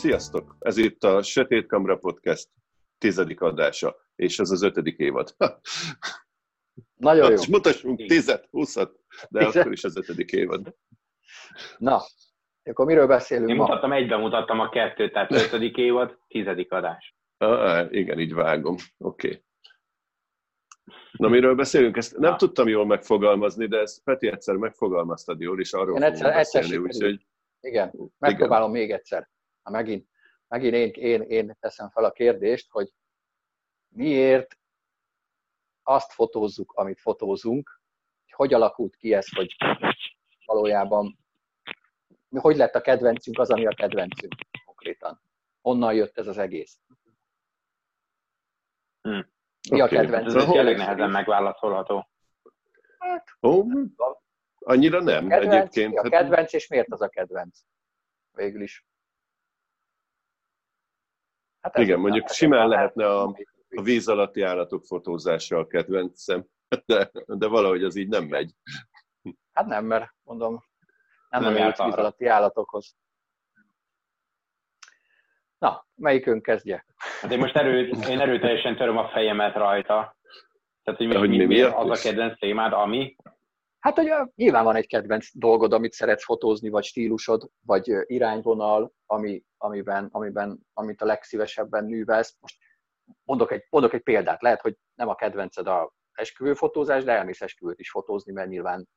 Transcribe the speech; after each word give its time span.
Sziasztok! 0.00 0.56
Ez 0.58 0.76
itt 0.76 1.04
a 1.04 1.22
Sötét 1.22 1.66
Kamra 1.66 1.96
Podcast 1.96 2.48
tizedik 2.98 3.40
adása, 3.40 3.96
és 4.16 4.38
ez 4.38 4.50
az 4.50 4.62
ötödik 4.62 4.98
évad. 4.98 5.36
Nagyon 6.96 7.24
jó. 7.24 7.36
Most 7.36 7.48
mutassunk 7.48 8.06
tizet, 8.06 8.46
húszat, 8.50 8.96
de 9.28 9.38
Tizet. 9.38 9.60
akkor 9.60 9.72
is 9.72 9.84
az 9.84 9.96
ötödik 9.96 10.32
évad. 10.32 10.74
Na, 11.78 12.00
akkor 12.62 12.86
miről 12.86 13.06
beszélünk 13.06 13.48
Én 13.48 13.56
ma? 13.56 13.62
mutattam, 13.62 13.92
egyben 13.92 14.20
mutattam 14.20 14.60
a 14.60 14.68
kettőt, 14.68 15.12
tehát 15.12 15.32
ötödik 15.32 15.76
évad, 15.76 16.18
tizedik 16.28 16.72
adás. 16.72 17.14
Ah, 17.38 17.92
igen, 17.92 18.18
így 18.18 18.34
vágom. 18.34 18.76
Oké. 18.98 19.28
Okay. 19.28 19.44
Na, 21.12 21.28
miről 21.28 21.54
beszélünk? 21.54 21.96
Ezt 21.96 22.16
nem 22.16 22.30
Na. 22.30 22.36
tudtam 22.36 22.68
jól 22.68 22.86
megfogalmazni, 22.86 23.66
de 23.66 23.78
ezt 23.78 24.02
Peti 24.04 24.26
egyszer 24.26 24.56
megfogalmaztad 24.56 25.40
jól, 25.40 25.60
és 25.60 25.72
arról 25.72 25.96
Én 25.96 26.02
egyszer, 26.02 26.36
egyszer 26.36 26.62
beszélni, 26.62 26.84
úgyhogy... 26.84 27.26
Igen, 27.60 27.92
megpróbálom 28.18 28.74
igen. 28.74 28.80
még 28.80 28.90
egyszer. 28.90 29.29
Ha 29.62 29.70
megint, 29.70 30.08
megint 30.48 30.74
én, 30.74 30.90
én, 30.90 31.22
én 31.22 31.56
teszem 31.60 31.90
fel 31.90 32.04
a 32.04 32.12
kérdést, 32.12 32.70
hogy 32.70 32.92
miért 33.88 34.58
azt 35.82 36.12
fotózzuk, 36.12 36.72
amit 36.72 37.00
fotózunk, 37.00 37.80
hogy 38.24 38.32
hogy 38.32 38.54
alakult 38.54 38.96
ki 38.96 39.14
ez, 39.14 39.26
hogy 39.34 39.56
valójában 40.44 41.18
hogy 42.38 42.56
lett 42.56 42.74
a 42.74 42.80
kedvencünk 42.80 43.38
az, 43.38 43.50
ami 43.50 43.66
a 43.66 43.74
kedvencünk 43.74 44.34
konkrétan. 44.64 45.22
Honnan 45.60 45.94
jött 45.94 46.18
ez 46.18 46.26
az 46.26 46.38
egész? 46.38 46.78
Hmm. 49.00 49.30
Mi 49.70 49.82
okay. 49.82 49.98
a 49.98 50.00
kedvenc? 50.00 50.34
Ez 50.34 50.44
tényleg 50.44 50.76
nehezen 50.76 51.10
megválaszolható. 51.10 52.08
Hát, 52.98 53.28
oh, 53.40 53.66
annyira 54.54 55.02
nem 55.02 55.24
a 55.24 55.28
kedvenc, 55.28 55.54
egyébként. 55.54 55.98
a 55.98 56.08
kedvenc, 56.08 56.52
és 56.52 56.68
miért 56.68 56.92
az 56.92 57.00
a 57.00 57.08
kedvenc? 57.08 57.60
Végül 58.32 58.62
is. 58.62 58.86
Hát 61.60 61.78
Igen, 61.78 62.00
mondjuk 62.00 62.28
simán 62.28 62.68
lehetne 62.68 63.06
a, 63.06 63.22
a 63.68 63.82
víz 63.82 64.08
alatti 64.08 64.42
állatok 64.42 64.84
fotózása 64.84 65.58
a 65.58 65.66
kedvencem, 65.66 66.46
de, 66.86 67.10
de 67.26 67.46
valahogy 67.46 67.84
az 67.84 67.96
így 67.96 68.08
nem 68.08 68.24
megy. 68.24 68.52
Hát 69.52 69.66
nem, 69.66 69.84
mert 69.84 70.14
mondom, 70.22 70.64
nem, 71.28 71.42
nem 71.42 71.54
a 71.54 71.66
víz 71.66 71.78
alatti 71.78 72.26
állatokhoz. 72.26 72.96
Na, 75.58 75.86
melyikünk 75.94 76.42
kezdje? 76.42 76.84
Hát 77.20 77.32
én 77.32 77.38
most 77.38 77.56
erő, 77.56 77.88
én 77.88 78.20
erőteljesen 78.20 78.76
töröm 78.76 78.96
a 78.96 79.08
fejemet 79.08 79.54
rajta. 79.54 80.16
Tehát, 80.82 81.00
hogy, 81.00 81.08
mi, 81.08 81.14
hogy 81.14 81.28
mi, 81.28 81.44
mi 81.44 81.60
az 81.60 81.90
a 81.98 82.02
kedvenc 82.02 82.38
témád, 82.38 82.72
ami? 82.72 83.16
Hát, 83.80 83.96
hogy 83.96 84.12
nyilván 84.34 84.64
van 84.64 84.76
egy 84.76 84.86
kedvenc 84.86 85.26
dolgod, 85.32 85.72
amit 85.72 85.92
szeretsz 85.92 86.24
fotózni, 86.24 86.68
vagy 86.68 86.84
stílusod, 86.84 87.50
vagy 87.66 87.92
irányvonal, 88.06 88.92
ami, 89.06 89.44
amiben, 89.56 90.08
amiben, 90.10 90.58
amit 90.72 91.02
a 91.02 91.06
legszívesebben 91.06 91.84
művelsz. 91.84 92.36
Most 92.40 92.56
mondok 93.24 93.52
egy, 93.52 93.66
mondok 93.70 93.92
egy 93.92 94.02
példát. 94.02 94.42
Lehet, 94.42 94.60
hogy 94.60 94.76
nem 94.94 95.08
a 95.08 95.14
kedvenced 95.14 95.66
a 95.66 95.92
esküvőfotózás, 96.12 97.04
de 97.04 97.12
elmész 97.12 97.40
esküvőt 97.40 97.80
is 97.80 97.90
fotózni, 97.90 98.32
mert 98.32 98.48
nyilván, 98.48 98.88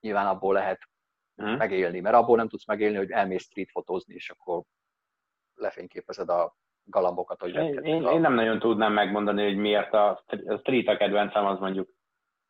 nyilván 0.00 0.26
abból 0.26 0.52
lehet 0.52 0.88
hmm. 1.36 1.56
megélni. 1.56 2.00
Mert 2.00 2.16
abból 2.16 2.36
nem 2.36 2.48
tudsz 2.48 2.66
megélni, 2.66 2.96
hogy 2.96 3.10
elmész 3.10 3.42
street 3.42 3.70
fotózni, 3.70 4.14
és 4.14 4.30
akkor 4.30 4.62
lefényképezed 5.54 6.28
a 6.28 6.56
galambokat, 6.84 7.40
hogy 7.40 7.54
én, 7.54 7.78
én, 7.78 8.04
a... 8.04 8.12
én 8.12 8.20
nem 8.20 8.34
nagyon 8.34 8.58
tudnám 8.58 8.92
megmondani, 8.92 9.44
hogy 9.44 9.56
miért 9.56 9.92
a, 9.92 10.24
a 10.46 10.56
street 10.56 10.88
a 10.88 10.96
kedvencem, 10.96 11.46
az 11.46 11.58
mondjuk 11.58 11.93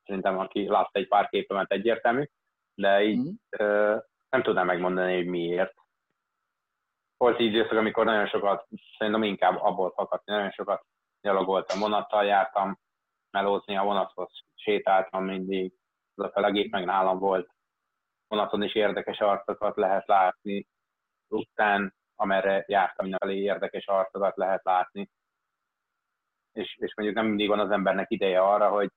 szerintem 0.05 0.39
aki 0.39 0.69
látta 0.69 0.99
egy 0.99 1.09
pár 1.09 1.29
képemet 1.29 1.71
egyértelmű, 1.71 2.25
de 2.75 3.03
így 3.03 3.19
mm. 3.19 3.35
ö, 3.49 3.97
nem 4.29 4.43
tudnám 4.43 4.67
megmondani, 4.67 5.15
hogy 5.15 5.27
miért. 5.27 5.75
Volt 7.17 7.41
így 7.41 7.47
időszak, 7.47 7.79
amikor 7.79 8.05
nagyon 8.05 8.27
sokat, 8.27 8.69
szerintem 8.99 9.23
inkább 9.23 9.61
abból 9.61 9.91
fakadni, 9.91 10.33
nagyon 10.33 10.51
sokat 10.51 10.85
gyalogoltam, 11.21 11.81
vonattal 11.81 12.25
jártam, 12.25 12.79
melózni 13.31 13.77
a 13.77 13.85
vonathoz, 13.85 14.31
sétáltam 14.55 15.25
mindig, 15.25 15.75
az 16.15 16.25
a 16.25 16.31
felegép 16.31 16.71
meg 16.71 16.85
nálam 16.85 17.19
volt, 17.19 17.51
vonaton 18.29 18.63
is 18.63 18.75
érdekes 18.75 19.19
arcokat 19.19 19.77
lehet 19.77 20.07
látni, 20.07 20.67
után 21.29 21.95
amerre 22.15 22.65
jártam, 22.67 23.07
mindenfelé 23.07 23.43
érdekes 23.43 23.87
arcokat 23.87 24.37
lehet 24.37 24.65
látni. 24.65 25.11
És, 26.53 26.77
és 26.81 26.95
mondjuk 26.95 27.19
nem 27.19 27.27
mindig 27.27 27.49
van 27.49 27.61
az 27.61 27.71
embernek 27.71 28.11
ideje 28.11 28.41
arra, 28.41 28.71
hogy 28.71 28.91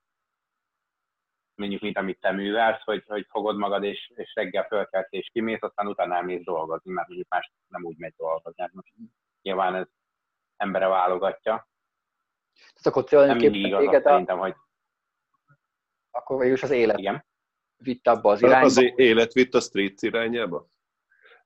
mondjuk, 1.58 1.82
mint 1.82 1.98
amit 1.98 2.20
te 2.20 2.32
művelsz, 2.32 2.82
hogy, 2.84 3.04
hogy 3.06 3.26
fogod 3.30 3.56
magad, 3.56 3.84
és, 3.84 4.12
és 4.14 4.32
reggel 4.34 4.66
fölkelsz 4.66 5.08
és 5.10 5.28
kimész, 5.32 5.62
aztán 5.62 5.86
utána 5.86 6.14
elmész 6.14 6.44
dolgozni, 6.44 6.92
mert 6.92 7.06
mondjuk 7.08 7.28
más 7.30 7.52
nem 7.68 7.84
úgy 7.84 7.96
megy 7.98 8.14
dolgozni. 8.16 8.62
Hát 8.62 8.72
most 8.72 8.92
nyilván 9.42 9.74
ez 9.74 9.86
embere 10.56 10.86
válogatja. 10.86 11.68
Tehát 12.54 12.86
akkor 12.86 13.04
tulajdonképpen 13.04 13.60
nem 13.60 13.80
igaz, 13.80 13.94
a... 13.94 14.00
szerintem, 14.00 14.38
hogy... 14.38 14.54
Akkor 16.10 16.38
végül 16.38 16.56
az 16.62 16.70
élet 16.70 16.98
Igen? 16.98 17.24
vitt 17.76 18.06
abba 18.06 18.30
az 18.30 18.42
irányba. 18.42 18.66
Az 18.66 18.92
élet 18.96 19.32
vitt 19.32 19.54
a 19.54 19.60
street 19.60 20.02
irányába? 20.02 20.66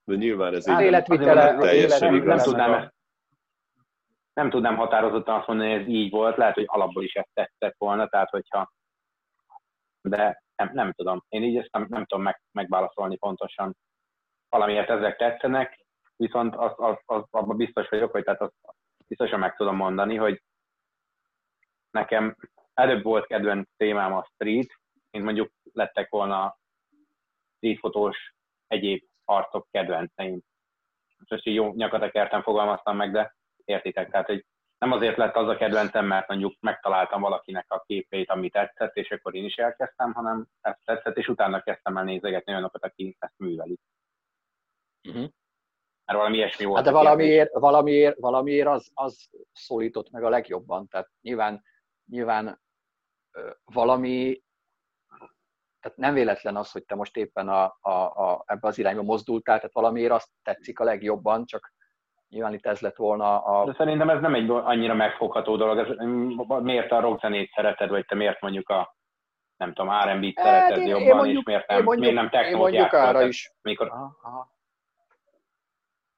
De 0.04 0.14
nyilván 0.14 0.54
ez 0.54 0.68
így 0.68 0.80
életvitele, 0.80 1.58
teljesen 1.58 2.14
nem, 2.14 2.24
nem, 2.24 2.38
tudnám, 2.38 2.92
nem 4.32 4.50
tudnám 4.50 4.76
határozottan 4.76 5.38
azt 5.38 5.46
mondani, 5.46 5.70
hogy 5.72 5.80
ez 5.80 5.88
így 5.88 6.10
volt, 6.10 6.36
lehet, 6.36 6.54
hogy 6.54 6.64
alapból 6.66 7.04
is 7.04 7.14
ezt 7.14 7.30
tetszett 7.34 7.74
volna, 7.78 8.08
tehát 8.08 8.30
hogyha 8.30 8.72
de 10.02 10.42
nem, 10.56 10.70
nem 10.72 10.92
tudom. 10.92 11.24
Én 11.28 11.42
így 11.42 11.56
ezt 11.56 11.72
nem, 11.72 11.86
nem 11.88 12.04
tudom 12.04 12.24
meg, 12.24 12.40
megválaszolni 12.52 13.16
pontosan. 13.16 13.76
Valamiért 14.48 14.90
ezek 14.90 15.16
tetszenek, 15.16 15.86
viszont 16.16 16.56
az, 16.56 16.72
az, 16.76 16.96
az, 17.04 17.22
abban 17.30 17.56
biztos 17.56 17.88
vagyok, 17.88 18.10
hogy 18.10 18.24
tehát 18.24 18.40
azt 18.40 18.54
biztosan 19.06 19.38
meg 19.38 19.56
tudom 19.56 19.76
mondani, 19.76 20.16
hogy 20.16 20.42
nekem 21.90 22.36
előbb 22.74 23.02
volt 23.02 23.26
kedvenc 23.26 23.68
témám 23.76 24.12
a 24.12 24.28
street, 24.32 24.80
mint 25.10 25.24
mondjuk 25.24 25.50
lettek 25.72 26.10
volna 26.10 26.58
streetfotós 27.56 28.34
egyéb 28.66 29.04
arcok 29.24 29.66
kedvenceim. 29.70 30.40
Most 31.28 31.46
így 31.46 31.54
jó 31.54 31.72
nyakatekerten 31.72 32.42
fogalmaztam 32.42 32.96
meg, 32.96 33.12
de 33.12 33.34
értitek, 33.64 34.10
tehát 34.10 34.26
hogy 34.26 34.44
nem 34.82 34.92
azért 34.92 35.16
lett 35.16 35.34
az 35.34 35.48
a 35.48 35.56
kedvencem, 35.56 36.06
mert 36.06 36.28
mondjuk 36.28 36.54
megtaláltam 36.60 37.20
valakinek 37.20 37.66
a 37.68 37.82
képét, 37.86 38.30
ami 38.30 38.50
tetszett, 38.50 38.96
és 38.96 39.10
akkor 39.10 39.34
én 39.34 39.44
is 39.44 39.56
elkezdtem, 39.56 40.12
hanem 40.12 40.46
ezt 40.60 40.80
tetszett, 40.84 41.16
és 41.16 41.28
utána 41.28 41.62
kezdtem 41.62 41.96
el 41.96 42.04
nézegetni 42.04 42.52
olyanokat, 42.52 42.84
aki 42.84 43.16
ezt 43.18 43.38
műveli. 43.38 43.78
Uh-huh. 45.08 45.28
Mert 46.04 46.18
valami 46.18 46.36
ilyesmi 46.36 46.64
volt. 46.64 46.76
Hát 46.76 46.86
de 46.86 46.92
valamiért, 46.92 47.52
valamiért, 47.52 48.18
valamiért 48.18 48.66
az, 48.66 48.90
az 48.94 49.28
szólított 49.52 50.10
meg 50.10 50.24
a 50.24 50.28
legjobban. 50.28 50.88
Tehát 50.88 51.10
nyilván, 51.20 51.62
nyilván 52.10 52.60
valami 53.64 54.42
tehát 55.80 55.98
nem 55.98 56.14
véletlen 56.14 56.56
az, 56.56 56.70
hogy 56.70 56.84
te 56.84 56.94
most 56.94 57.16
éppen 57.16 57.48
a, 57.48 57.78
a, 57.80 57.90
a, 57.90 58.42
ebbe 58.46 58.68
az 58.68 58.78
irányba 58.78 59.02
mozdultál, 59.02 59.56
tehát 59.56 59.74
valamiért 59.74 60.12
azt 60.12 60.28
tetszik 60.42 60.80
a 60.80 60.84
legjobban, 60.84 61.44
csak 61.44 61.72
nyilván 62.32 62.54
itt 62.54 62.66
ez 62.66 62.80
lett 62.80 62.96
volna 62.96 63.44
a... 63.44 63.64
De 63.64 63.72
szerintem 63.72 64.10
ez 64.10 64.20
nem 64.20 64.34
egy 64.34 64.50
annyira 64.50 64.94
megfogható 64.94 65.56
dolog. 65.56 65.78
Ez, 65.78 66.06
miért 66.62 66.92
a 66.92 67.00
rockzenét 67.00 67.52
szereted, 67.54 67.88
vagy 67.88 68.04
te 68.04 68.14
miért 68.14 68.40
mondjuk 68.40 68.68
a 68.68 68.96
nem 69.56 69.72
tudom, 69.72 69.92
R&B-t 69.92 70.38
hát, 70.38 70.46
szereted 70.46 70.78
én, 70.78 70.88
jobban, 70.88 71.06
én 71.06 71.14
mondjuk, 71.14 71.38
és 71.38 71.44
miért 71.44 71.66
nem, 71.66 71.82
mondjuk, 71.82 71.98
miért 71.98 72.14
nem 72.14 72.30
technót 72.30 72.60
mondjuk 72.60 72.92
arra 72.92 73.22
is. 73.22 73.52
Mikor... 73.62 73.88
Aha, 73.88 74.18
aha. 74.22 74.50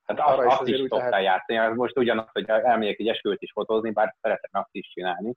Hát 0.04 0.20
arra 0.20 0.46
azt, 0.46 0.68
is, 0.68 0.78
is 0.78 0.80
szoktál 0.80 1.10
lehet. 1.10 1.24
játszani. 1.24 1.58
Ez 1.58 1.76
most 1.76 1.98
ugyanaz, 1.98 2.28
hogy 2.32 2.48
elmegyek 2.48 2.98
egy 2.98 3.08
esküvőt 3.08 3.42
is 3.42 3.52
fotózni, 3.52 3.90
bár 3.90 4.14
szeretek 4.20 4.50
azt 4.52 4.68
is 4.74 4.88
csinálni, 4.88 5.34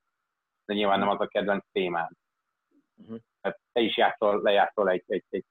de 0.66 0.74
nyilván 0.74 1.00
nem 1.00 1.10
az 1.10 1.20
a 1.20 1.28
kedvenc 1.28 1.66
témád. 1.72 2.12
Uh-huh 2.96 3.20
tehát 3.48 3.62
te 3.72 3.82
is 3.82 3.98
játszol, 3.98 4.42
lejátszol 4.42 4.90
egy, 4.90 5.04
egy, 5.08 5.26
egy 5.30 5.46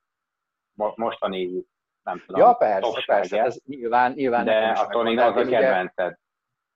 mostani, 0.74 1.64
nem 2.06 2.22
tudom. 2.26 2.40
Ja, 2.40 2.52
persze, 2.52 3.02
persze, 3.06 3.42
ez 3.42 3.58
nyilván, 3.64 4.12
nyilván. 4.12 4.44
De 4.44 4.68
attól 4.68 5.02
még 5.02 5.18
az 5.18 5.36
a 5.36 5.44
kedvenced. 5.44 6.18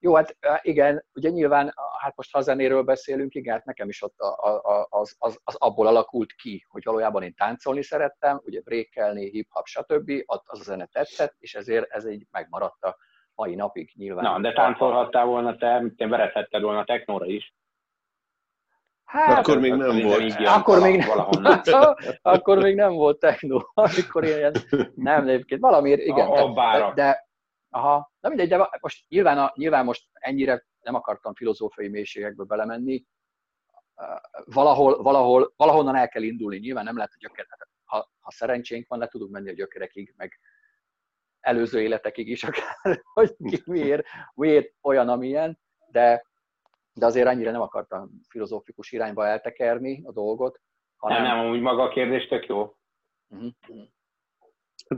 Jó, 0.03 0.15
hát 0.15 0.37
igen, 0.61 1.05
ugye 1.15 1.29
nyilván, 1.29 1.75
hát 1.99 2.17
most 2.17 2.32
ha 2.32 2.41
zenéről 2.41 2.82
beszélünk, 2.82 3.35
igen, 3.35 3.55
hát 3.55 3.65
nekem 3.65 3.88
is 3.88 4.03
ott 4.03 4.19
a, 4.19 4.61
a, 4.62 4.87
az, 4.91 5.15
az, 5.19 5.41
az, 5.44 5.55
abból 5.59 5.87
alakult 5.87 6.32
ki, 6.32 6.67
hogy 6.69 6.85
valójában 6.85 7.23
én 7.23 7.35
táncolni 7.35 7.82
szerettem, 7.82 8.41
ugye 8.44 8.61
brékelni, 8.61 9.31
hip-hop, 9.31 9.67
stb. 9.67 10.12
Az 10.27 10.41
a 10.44 10.56
zene 10.56 10.87
tetszett, 10.87 11.35
és 11.38 11.55
ezért 11.55 11.91
ez 11.91 12.09
így 12.09 12.27
megmaradt 12.31 12.82
a 12.85 12.97
mai 13.35 13.55
napig 13.55 13.93
nyilván. 13.94 14.25
Na, 14.25 14.41
de 14.41 14.53
táncolhattál 14.53 15.25
volna 15.25 15.56
te, 15.56 15.82
te 15.97 16.06
verethetted 16.06 16.62
volna 16.62 16.85
technóra 16.85 17.27
is. 17.27 17.55
Hát, 19.10 19.38
akkor 19.38 19.60
még 19.60 19.74
nem 19.74 20.00
volt. 20.00 20.34
Akkor 20.44 20.80
még, 20.80 21.04
nem, 21.04 21.94
akkor 22.22 22.58
még 22.58 22.74
nem 22.74 22.92
volt 22.92 23.18
techno, 23.18 23.58
amikor 23.74 24.24
ilyen, 24.24 24.52
nem, 24.94 25.28
egyébként 25.28 25.60
valamiért, 25.60 26.00
igen. 26.00 26.28
A, 26.28 26.54
de, 26.54 26.92
de, 26.94 27.28
aha, 27.70 28.12
na 28.20 28.28
mindegy, 28.28 28.48
de 28.48 28.68
most 28.80 29.04
nyilván, 29.08 29.38
a, 29.38 29.52
nyilván 29.56 29.84
most 29.84 30.06
ennyire 30.12 30.66
nem 30.80 30.94
akartam 30.94 31.34
filozófiai 31.34 31.88
mélységekbe 31.88 32.44
belemenni, 32.44 33.04
valahol, 34.44 35.02
valahol, 35.02 35.52
valahonnan 35.56 35.96
el 35.96 36.08
kell 36.08 36.22
indulni, 36.22 36.58
nyilván 36.58 36.84
nem 36.84 36.96
lehet 36.96 37.12
a 37.14 37.18
gyökeret, 37.18 37.68
ha, 37.84 38.10
ha 38.20 38.30
szerencsénk 38.30 38.88
van, 38.88 38.98
le 38.98 39.06
tudunk 39.06 39.30
menni 39.30 39.50
a 39.50 39.54
gyökerekig, 39.54 40.14
meg 40.16 40.40
előző 41.40 41.80
életekig 41.80 42.28
is, 42.28 42.44
akár, 42.44 43.02
hogy 43.14 43.36
ki 43.48 43.62
miért, 43.64 44.06
miért 44.34 44.74
olyan, 44.82 45.08
amilyen, 45.08 45.58
de, 45.90 46.30
de 47.00 47.06
azért 47.06 47.26
annyira 47.26 47.50
nem 47.50 47.61
akartam 47.61 48.11
filozófikus 48.29 48.93
irányba 48.93 49.26
eltekerni 49.26 50.02
a 50.05 50.12
dolgot. 50.12 50.61
Hanem... 50.97 51.23
Nem, 51.23 51.37
nem, 51.37 51.50
úgy 51.50 51.61
maga 51.61 51.82
a 51.82 51.88
kérdés 51.88 52.26
tök 52.29 52.47
jó. 52.47 52.75
Uh-huh. 53.29 53.52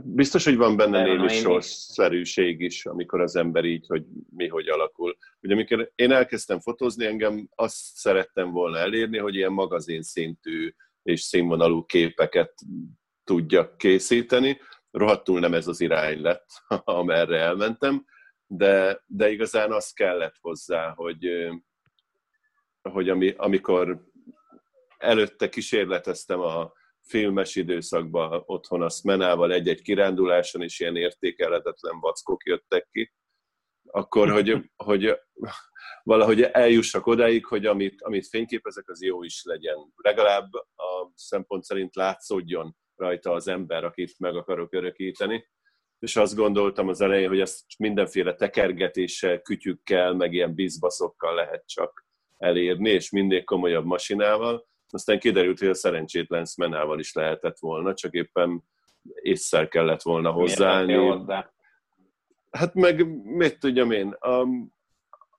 Biztos, 0.03 0.43
hogy 0.45 0.57
van 0.57 0.75
benne 0.77 1.03
némi 1.03 1.27
sorszerűség 1.27 2.61
is, 2.61 2.85
amikor 2.85 3.21
az 3.21 3.35
ember 3.35 3.65
így, 3.65 3.87
hogy 3.87 4.03
mi 4.35 4.47
hogy 4.47 4.67
alakul. 4.67 5.17
Ugye 5.41 5.53
amikor 5.53 5.91
én 5.95 6.11
elkezdtem 6.11 6.59
fotózni, 6.59 7.05
engem 7.05 7.47
azt 7.55 7.75
szerettem 7.75 8.51
volna 8.51 8.77
elérni, 8.77 9.17
hogy 9.17 9.35
ilyen 9.35 9.51
magazin 9.51 10.01
szintű 10.01 10.73
és 11.03 11.21
színvonalú 11.21 11.85
képeket 11.85 12.53
tudjak 13.23 13.77
készíteni. 13.77 14.59
Rohadtul 14.91 15.39
nem 15.39 15.53
ez 15.53 15.67
az 15.67 15.81
irány 15.81 16.21
lett, 16.21 16.45
amerre 16.83 17.37
elmentem, 17.37 18.05
de, 18.47 19.03
de 19.05 19.31
igazán 19.31 19.71
az 19.71 19.91
kellett 19.91 20.35
hozzá, 20.41 20.93
hogy, 20.95 21.27
hogy 22.89 23.09
ami, 23.09 23.33
amikor 23.37 24.11
előtte 24.97 25.49
kísérleteztem 25.49 26.39
a 26.39 26.73
filmes 27.01 27.55
időszakban 27.55 28.43
otthon 28.45 28.81
a 28.81 28.89
Smenával 28.89 29.53
egy-egy 29.53 29.81
kiránduláson 29.81 30.61
is 30.61 30.79
ilyen 30.79 30.95
értékelhetetlen 30.95 31.99
vackok 31.99 32.45
jöttek 32.45 32.87
ki, 32.91 33.13
akkor, 33.91 34.29
hogy, 34.31 34.71
hogy 34.75 35.19
valahogy 36.03 36.41
eljussak 36.41 37.05
odáig, 37.05 37.45
hogy 37.45 37.65
amit, 37.65 38.01
amit 38.01 38.27
fényképezek, 38.27 38.89
az 38.89 39.03
jó 39.03 39.23
is 39.23 39.43
legyen. 39.43 39.93
Legalább 39.95 40.53
a 40.53 41.11
szempont 41.15 41.63
szerint 41.63 41.95
látszódjon 41.95 42.75
rajta 42.95 43.31
az 43.31 43.47
ember, 43.47 43.83
akit 43.83 44.19
meg 44.19 44.35
akarok 44.35 44.73
örökíteni. 44.73 45.47
És 45.99 46.15
azt 46.15 46.35
gondoltam 46.35 46.87
az 46.87 47.01
elején, 47.01 47.27
hogy 47.27 47.39
ezt 47.39 47.63
mindenféle 47.77 48.35
tekergetéssel, 48.35 49.41
kütyükkel, 49.41 50.13
meg 50.13 50.33
ilyen 50.33 50.53
bizbaszokkal 50.53 51.35
lehet 51.35 51.67
csak 51.67 52.05
elérni, 52.37 52.89
és 52.89 53.09
mindig 53.09 53.43
komolyabb 53.43 53.85
masinával. 53.85 54.67
Aztán 54.89 55.19
kiderült, 55.19 55.59
hogy 55.59 55.67
a 55.67 55.73
szerencsétlen 55.73 56.45
Smenával 56.45 56.99
is 56.99 57.13
lehetett 57.13 57.59
volna, 57.59 57.93
csak 57.93 58.13
éppen 58.13 58.63
észszer 59.13 59.67
kellett 59.67 60.01
volna 60.01 60.31
hozzáállni. 60.31 60.93
Hozzá? 60.93 61.53
Hát 62.51 62.73
meg 62.73 63.23
mit 63.23 63.59
tudjam 63.59 63.91
én, 63.91 64.17
um, 64.27 64.73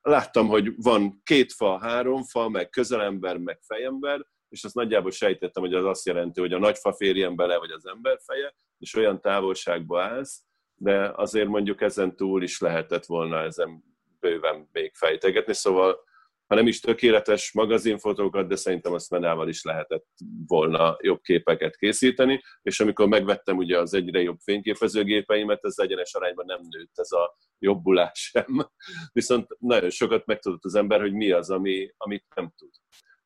láttam, 0.03 0.49
hogy 0.49 0.73
van 0.77 1.21
két 1.25 1.53
fa, 1.53 1.79
három 1.79 2.23
fa, 2.23 2.49
meg 2.49 2.69
közelember, 2.69 3.37
meg 3.37 3.59
fejember, 3.67 4.27
és 4.49 4.65
azt 4.65 4.75
nagyjából 4.75 5.11
sejtettem, 5.11 5.63
hogy 5.63 5.75
az 5.75 5.85
azt 5.85 6.07
jelenti, 6.07 6.41
hogy 6.41 6.53
a 6.53 6.59
nagy 6.59 6.79
fa 6.79 6.93
férjen 6.93 7.37
bele, 7.37 7.59
vagy 7.59 7.71
az 7.71 7.87
ember 7.87 8.19
feje, 8.25 8.55
és 8.79 8.95
olyan 8.95 9.21
távolságba 9.21 10.03
állsz, 10.03 10.43
de 10.75 11.13
azért 11.15 11.49
mondjuk 11.49 11.81
ezen 11.81 12.17
túl 12.17 12.43
is 12.43 12.61
lehetett 12.61 13.05
volna 13.05 13.43
ezen 13.43 13.85
bőven 14.21 14.69
még 14.73 14.95
fejtegetni, 14.95 15.55
szóval 15.55 15.99
ha 16.47 16.55
nem 16.55 16.67
is 16.67 16.81
tökéletes 16.81 17.53
magazinfotókat, 17.53 18.49
de 18.49 18.57
szerintem 18.57 18.93
azt 18.93 19.11
menával 19.11 19.49
is 19.49 19.63
lehetett 19.63 20.07
volna 20.47 20.97
jobb 21.01 21.21
képeket 21.21 21.77
készíteni, 21.77 22.43
és 22.63 22.81
amikor 22.81 23.09
megvettem 23.09 23.57
ugye 23.57 23.79
az 23.79 23.95
egyre 23.95 24.21
jobb 24.21 24.39
fényképezőgépeimet, 24.43 25.65
ez 25.65 25.79
egyenes 25.79 26.15
arányban 26.15 26.45
nem 26.45 26.61
nőtt 26.69 26.99
ez 26.99 27.13
a 27.13 27.37
jobbulás 27.59 28.19
sem. 28.33 28.69
Viszont 29.13 29.47
nagyon 29.59 29.91
sokat 29.91 30.27
megtudott 30.27 30.65
az 30.65 30.75
ember, 30.75 31.01
hogy 31.01 31.13
mi 31.13 31.31
az, 31.31 31.51
ami, 31.51 31.93
amit 31.97 32.25
nem 32.35 32.53
tud. 32.57 32.71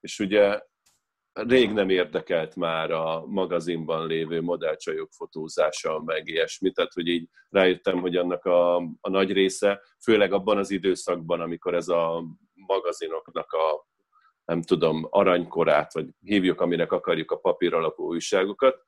És 0.01 0.19
ugye 0.19 0.61
rég 1.33 1.73
nem 1.73 1.89
érdekelt 1.89 2.57
már 2.57 2.91
a 2.91 3.27
magazinban 3.27 4.07
lévő 4.07 4.41
modellcsajok 4.41 5.09
fotózása, 5.13 6.03
meg 6.05 6.29
ilyesmi, 6.29 6.71
tehát 6.71 6.93
hogy 6.93 7.07
így 7.07 7.29
rájöttem, 7.49 8.01
hogy 8.01 8.17
annak 8.17 8.45
a, 8.45 8.77
a 8.77 9.11
nagy 9.11 9.33
része, 9.33 9.81
főleg 10.03 10.33
abban 10.33 10.59
az 10.59 10.71
időszakban, 10.71 11.41
amikor 11.41 11.75
ez 11.75 11.89
a 11.89 12.25
magazinoknak 12.69 13.53
a 13.53 13.87
nem 14.45 14.63
tudom, 14.63 15.07
aranykorát, 15.11 15.93
vagy 15.93 16.07
hívjuk, 16.21 16.61
aminek 16.61 16.93
akarjuk 16.93 17.31
a 17.31 17.37
papír 17.37 17.75
alapú 17.75 18.05
újságokat, 18.05 18.83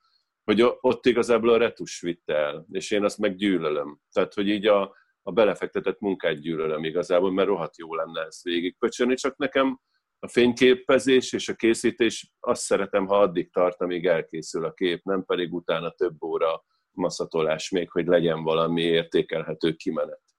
hogy 0.45 0.63
ott 0.81 1.07
igazából 1.07 1.49
a 1.49 1.57
retus 1.57 2.01
vitte 2.01 2.35
el, 2.35 2.67
és 2.71 2.91
én 2.91 3.05
azt 3.05 3.19
meg 3.19 3.37
gyűlölöm. 3.37 4.01
Tehát, 4.13 4.35
hogy 4.35 4.49
így 4.49 4.67
a, 4.67 4.97
a 5.23 5.33
belefektetett 5.33 6.01
munkát 6.01 6.41
gyűlölöm 6.41 6.85
igazából, 6.85 7.33
mert 7.33 7.49
rohadt 7.49 7.79
jó 7.79 7.95
lenne 7.95 8.21
ezt 8.21 8.43
végigpöcsönni, 8.43 9.15
csak 9.15 9.37
nekem 9.37 9.81
a 10.19 10.29
fényképezés 10.29 11.33
és 11.33 11.49
a 11.49 11.55
készítés 11.55 12.33
azt 12.41 12.63
szeretem, 12.63 13.07
ha 13.07 13.19
addig 13.19 13.53
tart, 13.53 13.81
amíg 13.81 14.07
elkészül 14.07 14.65
a 14.65 14.73
kép, 14.73 15.05
nem 15.05 15.25
pedig 15.25 15.55
utána 15.55 15.91
több 15.91 16.23
óra 16.23 16.65
maszatolás 16.91 17.71
még, 17.71 17.91
hogy 17.91 18.07
legyen 18.07 18.43
valami 18.43 18.83
értékelhető 18.83 19.73
kimenet. 19.73 20.30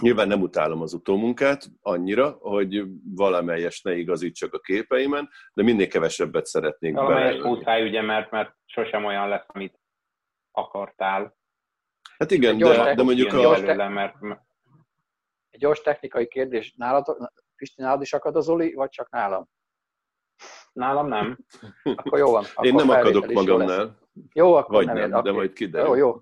Nyilván 0.00 0.28
nem 0.28 0.40
utálom 0.40 0.82
az 0.82 0.92
utómunkát 0.92 1.64
annyira, 1.80 2.36
hogy 2.40 2.84
valamelyes 3.14 3.82
ne 3.82 3.96
igazítsak 3.96 4.54
a 4.54 4.58
képeimen, 4.58 5.28
de 5.54 5.62
minél 5.62 5.88
kevesebbet 5.88 6.46
szeretnék 6.46 6.94
Valamelyes 6.94 7.42
muszáj, 7.42 7.88
ugye, 7.88 8.02
mert, 8.02 8.30
mert 8.30 8.54
sosem 8.66 9.04
olyan 9.04 9.28
lesz, 9.28 9.44
amit 9.46 9.80
akartál. 10.50 11.36
Hát 12.18 12.30
igen, 12.30 12.58
de, 12.58 12.94
de 12.94 13.02
mondjuk 13.02 13.32
a... 13.32 13.50
Belőle, 13.50 13.88
mert... 13.88 14.14
Egy 15.50 15.60
gyors 15.60 15.80
technikai 15.80 16.28
kérdés. 16.28 16.74
Nálad, 16.76 17.16
Pisti, 17.56 17.82
nálad 17.82 18.02
is 18.02 18.12
akad 18.12 18.36
az 18.36 18.48
Oli, 18.48 18.72
vagy 18.72 18.90
csak 18.90 19.10
nálam? 19.10 19.48
Nálam 20.72 21.08
nem. 21.08 21.38
Akkor 21.82 22.18
jó 22.18 22.30
van. 22.30 22.44
Akkor 22.54 22.66
Én 22.66 22.74
nem 22.74 22.90
akadok 22.90 23.32
magamnál. 23.32 23.98
Jó, 24.32 24.54
akkor 24.54 24.74
vagy 24.74 24.86
nem, 24.86 24.96
nem, 24.96 25.10
nem 25.10 25.22
de 25.22 25.32
majd 25.32 25.52
kiderül. 25.52 25.88
Jó, 25.88 25.94
jó. 25.94 26.20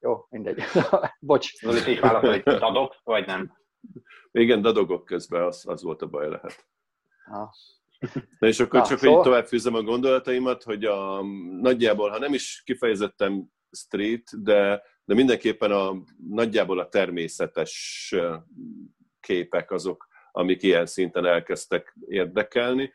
Jó, 0.00 0.26
mindegy. 0.30 0.62
Bocs. 1.20 1.56
Zoli, 1.58 1.90
így 1.90 2.00
válaszol, 2.00 2.30
hogy 2.30 2.42
dadogsz, 2.42 3.00
vagy 3.04 3.26
nem? 3.26 3.58
Igen, 4.32 4.62
dadogok 4.62 5.04
közben, 5.04 5.42
az, 5.42 5.64
az 5.66 5.82
volt 5.82 6.02
a 6.02 6.06
baj 6.06 6.28
lehet. 6.28 6.66
Ha. 7.24 7.54
Na 8.38 8.46
és 8.46 8.60
akkor 8.60 8.80
Na, 8.80 8.86
csak 8.86 8.98
szóval... 8.98 9.22
tovább 9.22 9.46
fűzem 9.46 9.74
a 9.74 9.82
gondolataimat, 9.82 10.62
hogy 10.62 10.84
a, 10.84 11.22
nagyjából, 11.60 12.10
ha 12.10 12.18
nem 12.18 12.34
is 12.34 12.62
kifejezetten 12.64 13.52
street, 13.70 14.42
de, 14.42 14.82
de 15.04 15.14
mindenképpen 15.14 15.70
a, 15.70 16.02
nagyjából 16.28 16.78
a 16.78 16.88
természetes 16.88 18.14
képek 19.20 19.70
azok, 19.70 20.08
amik 20.32 20.62
ilyen 20.62 20.86
szinten 20.86 21.26
elkezdtek 21.26 21.96
érdekelni, 22.08 22.92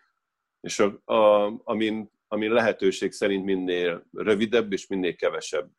és 0.62 0.80
a, 0.80 1.14
a, 1.14 1.54
amin, 1.64 2.12
amin 2.28 2.52
lehetőség 2.52 3.12
szerint 3.12 3.46
minél 3.46 4.06
rövidebb 4.12 4.72
és 4.72 4.88
minél 4.88 5.16
kevesebb 5.16 5.72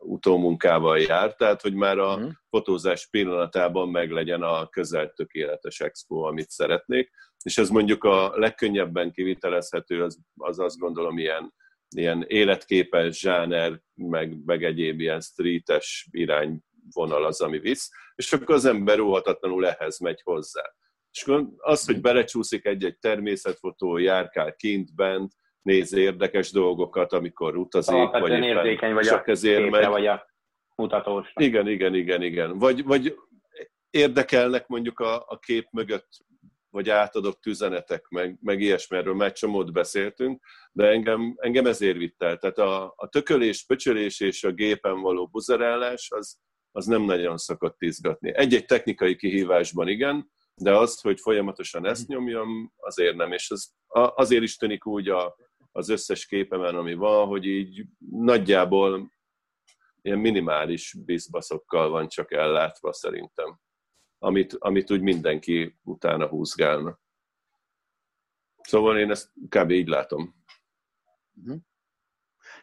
utómunkával 0.00 0.98
jár, 0.98 1.34
tehát 1.34 1.60
hogy 1.60 1.74
már 1.74 1.98
a 1.98 2.14
uh-huh. 2.14 2.30
fotózás 2.48 3.08
pillanatában 3.10 3.88
meglegyen 3.88 4.42
a 4.42 4.68
közel 4.68 5.12
tökéletes 5.12 5.80
expo, 5.80 6.20
amit 6.20 6.50
szeretnék, 6.50 7.10
és 7.44 7.58
ez 7.58 7.68
mondjuk 7.68 8.04
a 8.04 8.38
legkönnyebben 8.38 9.12
kivitelezhető, 9.12 10.02
az, 10.02 10.18
az 10.34 10.58
azt 10.58 10.78
gondolom 10.78 11.18
ilyen, 11.18 11.54
ilyen 11.96 12.24
életképes 12.26 13.18
zsáner, 13.18 13.82
meg, 13.94 14.44
meg 14.44 14.64
egyéb 14.64 15.00
ilyen 15.00 15.20
streetes 15.20 16.08
irányvonal 16.10 17.24
az, 17.24 17.40
ami 17.40 17.58
visz, 17.58 17.90
és 18.14 18.32
akkor 18.32 18.54
az 18.54 18.64
ember 18.64 19.00
óhatatlanul 19.00 19.66
ehhez 19.66 19.98
megy 19.98 20.20
hozzá. 20.22 20.62
És 21.10 21.24
az, 21.56 21.84
hogy 21.84 22.00
belecsúszik 22.00 22.64
egy-egy 22.64 22.98
természetfotó, 22.98 23.96
járkál 23.96 24.54
kint, 24.54 24.94
bent, 24.94 25.32
néz 25.68 25.92
érdekes 25.92 26.50
dolgokat, 26.50 27.12
amikor 27.12 27.56
utazik, 27.56 27.94
vagy 28.10 28.30
éppen 28.30 28.42
érzékeny 28.42 28.94
vagy 28.94 29.06
csak 29.06 29.26
a 29.26 29.30
ezért 29.30 29.70
megy. 29.70 29.86
vagy 29.86 30.06
a 30.06 30.26
mutatós. 30.76 31.32
Igen, 31.34 31.68
igen, 31.68 31.94
igen, 31.94 32.22
igen. 32.22 32.58
Vagy, 32.58 32.84
vagy 32.84 33.16
érdekelnek 33.90 34.66
mondjuk 34.66 35.00
a, 35.00 35.24
a 35.26 35.38
kép 35.38 35.68
mögött 35.70 36.08
vagy 36.70 36.90
átadott 36.90 37.46
üzenetek, 37.46 38.08
meg, 38.08 38.38
meg 38.40 38.60
ilyesmi, 38.60 38.96
erről 38.96 39.14
már 39.14 39.32
csomót 39.32 39.72
beszéltünk, 39.72 40.44
de 40.72 40.86
engem, 40.86 41.34
engem 41.36 41.66
ezért 41.66 41.96
vitt 41.96 42.22
el. 42.22 42.36
Tehát 42.36 42.58
a, 42.58 42.92
a 42.96 43.08
tökölés, 43.08 43.64
pöcsölés 43.64 44.20
és 44.20 44.44
a 44.44 44.52
gépen 44.52 45.00
való 45.00 45.26
buzerálás, 45.26 46.08
az, 46.10 46.38
az 46.70 46.86
nem 46.86 47.02
nagyon 47.02 47.36
szokott 47.36 47.82
izgatni. 47.82 48.34
Egy-egy 48.34 48.64
technikai 48.64 49.16
kihívásban 49.16 49.88
igen, 49.88 50.30
de 50.54 50.76
az, 50.76 51.00
hogy 51.00 51.20
folyamatosan 51.20 51.86
ezt 51.86 52.08
nyomjam, 52.08 52.72
azért 52.76 53.16
nem. 53.16 53.32
És 53.32 53.50
az, 53.50 53.74
azért 54.14 54.42
is 54.42 54.56
tűnik 54.56 54.86
úgy 54.86 55.08
a, 55.08 55.36
az 55.78 55.88
összes 55.88 56.26
képemen, 56.26 56.74
ami 56.74 56.94
van, 56.94 57.26
hogy 57.26 57.44
így 57.44 57.84
nagyjából 58.10 59.12
ilyen 60.00 60.18
minimális 60.18 60.94
bizbaszokkal 61.04 61.88
van 61.88 62.08
csak 62.08 62.32
ellátva 62.32 62.92
szerintem, 62.92 63.60
amit, 64.18 64.54
amit 64.54 64.90
úgy 64.90 65.00
mindenki 65.00 65.78
utána 65.82 66.26
húzgálna. 66.26 66.98
Szóval 68.62 68.98
én 68.98 69.10
ezt 69.10 69.32
kb. 69.48 69.70
így 69.70 69.88
látom. 69.88 70.34
Uh-huh. 71.34 71.60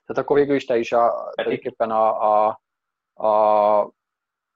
Tehát 0.06 0.24
akkor 0.24 0.38
végül 0.38 0.56
is 0.56 0.66
te 0.66 0.78
is 0.78 0.92
a, 0.92 1.30
tulajdonképpen 1.36 1.92
a, 1.92 2.48
a, 2.48 2.62
a 3.14 3.94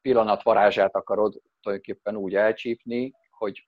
pillanat 0.01 0.43
varázsát 0.43 0.95
akarod 0.95 1.41
tulajdonképpen 1.61 2.15
úgy 2.15 2.35
elcsípni, 2.35 3.13
hogy 3.29 3.67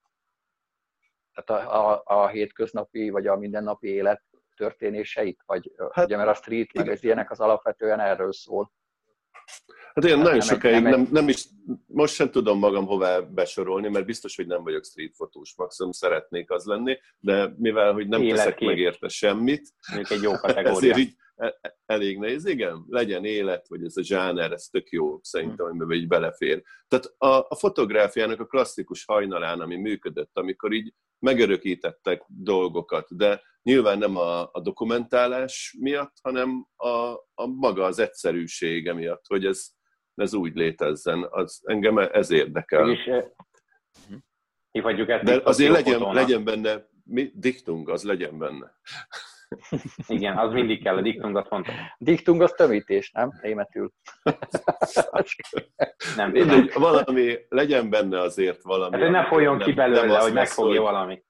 tehát 1.33 1.65
a, 1.65 1.91
a, 1.91 2.01
a 2.05 2.27
hétköznapi 2.27 3.09
vagy 3.09 3.27
a 3.27 3.35
mindennapi 3.35 3.87
élet 3.87 4.30
történéseit? 4.61 5.43
Vagy 5.45 5.71
hát, 5.91 6.05
ugye, 6.05 6.17
mert 6.17 6.29
a 6.29 6.33
street 6.33 6.73
meg 6.73 6.89
az 6.89 7.03
ilyenek 7.03 7.31
az 7.31 7.39
alapvetően 7.39 7.99
erről 7.99 8.33
szól. 8.33 8.71
Hát 9.93 10.05
én 10.05 10.17
nagyon 10.17 10.41
sokáig 10.41 10.83
nem, 10.83 11.07
nem 11.11 11.27
is, 11.27 11.45
most 11.85 12.13
sem 12.13 12.31
tudom 12.31 12.59
magam 12.59 12.85
hová 12.85 13.19
besorolni, 13.19 13.89
mert 13.89 14.05
biztos, 14.05 14.35
hogy 14.35 14.47
nem 14.47 14.63
vagyok 14.63 14.85
street 14.85 15.15
fotós, 15.15 15.53
maximum 15.57 15.91
szeretnék 15.91 16.51
az 16.51 16.65
lenni, 16.65 16.97
de 17.19 17.53
mivel, 17.57 17.93
hogy 17.93 18.07
nem 18.07 18.21
Életkép. 18.21 18.43
teszek 18.43 18.59
meg 18.59 18.77
érte 18.77 19.07
semmit, 19.07 19.73
egy 20.09 20.21
jó 20.21 20.31
kategória. 20.31 20.71
ezért 20.71 20.97
így 20.97 21.15
e, 21.35 21.57
e, 21.61 21.77
elég 21.85 22.17
nehéz. 22.17 22.45
Igen, 22.45 22.85
legyen 22.87 23.25
élet, 23.25 23.67
vagy 23.67 23.83
ez 23.83 23.97
a 23.97 24.03
zsáner, 24.03 24.51
ez 24.51 24.65
tök 24.65 24.89
jó, 24.89 25.19
szerintem, 25.21 25.65
amiben 25.65 25.97
így 25.97 26.07
belefér. 26.07 26.61
Tehát 26.87 27.13
a, 27.17 27.45
a 27.49 27.55
fotográfiának 27.55 28.39
a 28.39 28.45
klasszikus 28.45 29.05
hajnalán, 29.05 29.59
ami 29.59 29.75
működött, 29.75 30.31
amikor 30.33 30.71
így 30.71 30.93
megörökítettek 31.21 32.23
dolgokat, 32.27 33.17
de 33.17 33.41
nyilván 33.61 33.97
nem 33.97 34.17
a, 34.17 34.49
a 34.51 34.61
dokumentálás 34.61 35.75
miatt, 35.79 36.13
hanem 36.21 36.67
a, 36.75 36.87
a 37.33 37.47
maga 37.47 37.83
az 37.83 37.99
egyszerűsége 37.99 38.93
miatt, 38.93 39.23
hogy 39.27 39.45
ez, 39.45 39.67
ez 40.15 40.33
úgy 40.33 40.55
létezzen. 40.55 41.27
Az, 41.29 41.61
engem 41.63 41.97
ez 41.97 42.31
érdekel. 42.31 42.89
És, 42.89 43.09
hívhatjuk 44.71 45.09
ezt 45.09 45.23
De 45.23 45.41
azért 45.43 45.71
legyen, 45.71 46.13
legyen 46.13 46.43
benne, 46.43 46.87
mi, 47.03 47.31
diktung, 47.33 47.89
az 47.89 48.03
legyen 48.03 48.37
benne. 48.37 48.71
Igen, 50.07 50.37
az 50.37 50.51
mindig 50.51 50.83
kell, 50.83 50.97
a 50.97 51.01
diktung 51.01 51.37
az 51.37 51.47
fontos. 51.47 51.73
Diktung 51.97 52.41
az 52.41 52.51
tömítés, 52.51 53.11
nem? 53.11 53.39
Németül. 53.41 53.91
nem, 56.15 56.31
nem. 56.31 56.69
valami, 56.73 57.37
legyen 57.49 57.89
benne 57.89 58.19
azért 58.19 58.61
valami. 58.61 58.95
Hát, 58.95 59.01
hogy 59.01 59.11
ne 59.11 59.27
folyjon 59.27 59.59
ki 59.59 59.73
belőle, 59.73 60.05
nem 60.05 60.19
hogy 60.19 60.33
megfogja 60.33 60.81
hogy... 60.81 60.91
valami. 60.91 61.23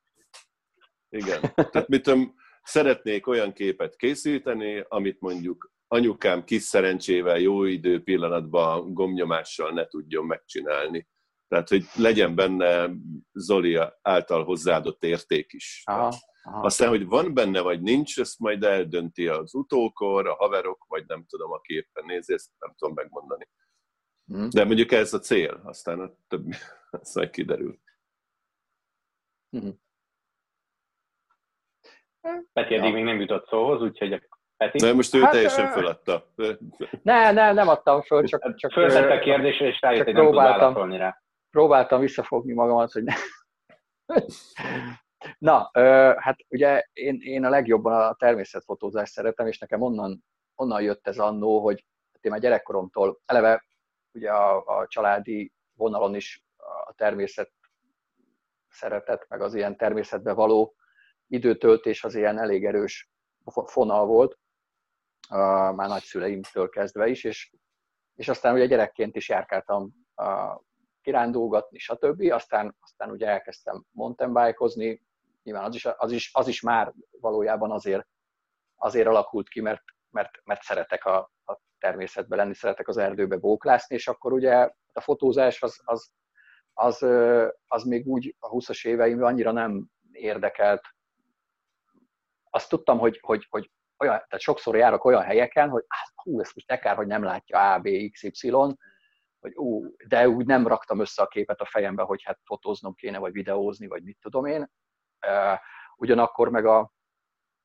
Igen. 1.10 1.40
Tehát 1.72 1.88
mit 1.88 2.02
tudom, 2.02 2.36
szeretnék 2.64 3.28
olyan 3.28 3.54
képet 3.54 3.96
készíteni, 3.96 4.86
amit 4.88 5.20
mondjuk 5.20 5.72
anyukám 5.88 6.44
kis 6.44 6.62
szerencsével 6.62 7.40
jó 7.40 7.64
idő 7.64 8.04
pillanatban 8.04 8.94
gomnyomással 8.94 9.72
ne 9.72 9.86
tudjon 9.86 10.26
megcsinálni. 10.26 11.08
Tehát, 11.48 11.70
hogy 11.70 11.84
legyen 11.96 12.36
benne 12.36 12.90
Zoli 13.34 13.80
által 14.02 14.44
hozzáadott 14.44 15.04
érték 15.04 15.54
is. 15.54 15.82
Aha, 15.86 16.14
aha. 16.42 16.66
Aztán, 16.66 16.90
hogy 16.90 17.06
van 17.06 17.34
benne 17.34 17.62
vagy 17.62 17.82
nincs, 17.82 18.20
ezt 18.20 18.40
majd 18.40 18.64
eldönti 18.64 19.28
az 19.28 19.54
utókor, 19.54 20.28
a 20.28 20.36
haverok, 20.36 20.86
vagy 20.88 21.04
nem 21.08 21.26
tudom, 21.30 21.52
aki 21.52 21.74
éppen 21.74 22.06
nézi, 22.06 22.34
ezt 22.34 22.50
nem 22.60 22.74
tudom 22.78 22.94
megmondani. 22.94 23.48
Hmm. 24.26 24.50
De 24.50 24.66
mondjuk 24.66 24.92
ez 24.92 25.14
a 25.14 25.20
cél, 25.20 25.62
aztán 25.64 26.00
a 26.00 26.12
többi, 26.28 26.54
az 27.02 27.14
majd 27.14 27.30
kiderül. 27.30 27.80
Hmm. 29.50 29.80
Peti 32.54 32.74
eddig 32.76 32.88
ja. 32.88 32.94
még 32.94 33.04
nem 33.04 33.20
jutott 33.20 33.48
szóhoz, 33.48 33.82
úgyhogy 33.82 34.30
Peti? 34.58 34.86
Nem, 34.86 34.96
most 34.96 35.16
ő 35.16 35.22
hát, 35.22 35.32
teljesen 35.32 35.72
föladta. 35.72 36.34
Ne, 37.02 37.32
ne, 37.32 37.54
nem 37.54 37.68
adtam 37.68 38.02
föl, 38.02 38.24
csak... 38.24 38.56
csak 38.56 38.72
Föltette 38.72 39.14
a 39.14 39.20
kérdésre, 39.20 39.68
és 39.68 39.82
rájött, 39.82 40.04
hogy 40.04 40.14
nem 40.14 40.26
tud 40.26 40.36
válaszolni 40.36 40.98
rá. 40.98 41.22
Próbáltam 41.50 42.00
visszafogni 42.00 42.54
magamat, 42.54 42.92
hogy 42.92 43.04
ne. 43.04 43.14
Na, 45.38 45.70
hát 46.18 46.40
ugye 46.48 46.84
én, 46.94 47.18
én 47.22 47.46
a 47.46 47.50
legjobban 47.50 47.94
a 47.94 48.14
természetfotózást 48.14 49.12
szeretem, 49.12 49.48
és 49.48 49.58
nekem 49.58 49.82
onnan, 49.82 50.24
onnan 50.56 50.82
jött 50.82 51.08
ez 51.08 51.18
annó, 51.18 51.60
hogy 51.64 51.86
hát 52.14 52.24
én 52.24 52.32
már 52.32 52.40
gyerekkoromtól 52.40 53.20
eleve 53.26 53.66
ugye 54.12 54.32
a, 54.32 54.80
a 54.80 54.88
családi 54.88 55.54
vonalon 55.74 56.16
is 56.16 56.44
a 56.86 56.94
természet 56.94 57.52
szeretet, 58.70 59.26
meg 59.30 59.42
az 59.42 59.54
ilyen 59.54 59.78
természetbe 59.78 60.34
való 60.34 60.76
időtöltés 61.28 62.04
az 62.04 62.16
ilyen 62.16 62.40
elég 62.40 62.66
erős 62.66 63.12
fonal 63.66 64.06
volt, 64.06 64.38
már 65.76 65.88
nagyszüleimtől 65.88 66.70
kezdve 66.70 67.08
is, 67.08 67.24
és, 67.24 67.54
és 68.16 68.28
aztán 68.28 68.54
ugye 68.54 68.66
gyerekként 68.66 69.16
is 69.16 69.30
járkáltam 69.30 69.94
kirándulgatni, 71.02 71.78
stb. 71.78 72.32
Aztán, 72.32 72.76
aztán 72.80 73.10
ugye 73.10 73.28
elkezdtem 73.28 73.86
mountainbike-ozni, 73.92 75.02
nyilván 75.44 75.64
az 75.64 75.76
is, 75.76 75.86
az 75.86 76.12
is, 76.12 76.30
az 76.34 76.48
is 76.48 76.62
már 76.62 76.94
valójában 77.20 77.72
azért, 77.72 78.08
azért 78.76 79.08
alakult 79.08 79.50
ki, 79.50 79.62
mert, 79.62 79.84
mert, 80.10 80.42
mert 80.44 80.62
szeretek 80.62 81.06
a, 81.06 81.32
a 81.46 81.60
természetben 81.80 82.38
lenni, 82.38 82.54
szeretek 82.54 82.88
az 82.88 82.98
erdőbe 82.98 83.38
bóklászni, 83.38 83.96
és 83.96 84.08
akkor 84.08 84.34
ugye 84.34 84.70
a 84.94 85.02
fotózás 85.02 85.62
az, 85.62 85.82
az, 85.84 86.12
az, 86.74 87.06
az 87.68 87.84
még 87.84 88.08
úgy 88.08 88.36
a 88.40 88.50
20-as 88.50 88.88
éveimben 88.88 89.28
annyira 89.28 89.52
nem 89.52 89.88
érdekelt. 90.12 90.82
Azt 92.50 92.70
tudtam, 92.70 93.00
hogy, 93.00 93.20
hogy, 93.22 93.48
hogy 93.50 93.72
olyan, 93.98 94.18
tehát 94.18 94.40
sokszor 94.40 94.76
járok 94.76 95.04
olyan 95.04 95.22
helyeken, 95.22 95.70
hogy 95.70 95.84
hú, 96.16 96.40
ezt 96.40 96.56
most 96.56 96.68
nekár, 96.68 96.96
hogy 96.96 97.08
nem 97.08 97.24
látja 97.24 97.74
A, 97.74 97.80
B, 97.80 97.90
X, 98.12 98.24
Y, 98.24 98.50
hogy 99.40 99.56
ú, 99.56 99.96
de 100.08 100.30
úgy 100.30 100.46
nem 100.46 100.68
raktam 100.68 101.00
össze 101.00 101.22
a 101.22 101.28
képet 101.28 101.62
a 101.62 101.66
fejembe, 101.66 102.04
hogy 102.04 102.24
hát 102.24 102.40
fotóznom 102.44 102.94
kéne, 102.94 103.18
vagy 103.18 103.32
videózni, 103.32 103.88
vagy 103.88 104.04
mit 104.04 104.18
tudom 104.22 104.46
én. 104.46 104.72
Ugyanakkor 105.96 106.50
meg, 106.50 106.66
a, 106.66 106.92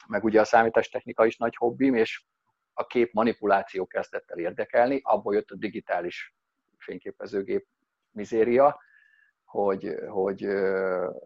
meg 0.06 0.24
ugye 0.24 0.40
a 0.40 0.44
számítástechnika 0.44 1.26
is 1.26 1.36
nagy 1.36 1.56
hobbim, 1.56 1.94
és 1.94 2.24
a 2.72 2.86
kép 2.86 3.12
manipuláció 3.12 3.86
kezdett 3.86 4.30
el 4.30 4.38
érdekelni, 4.38 5.00
abból 5.02 5.34
jött 5.34 5.50
a 5.50 5.56
digitális 5.56 6.34
fényképezőgép 6.78 7.66
mizéria, 8.10 8.80
hogy, 9.44 9.94
hogy, 10.08 10.46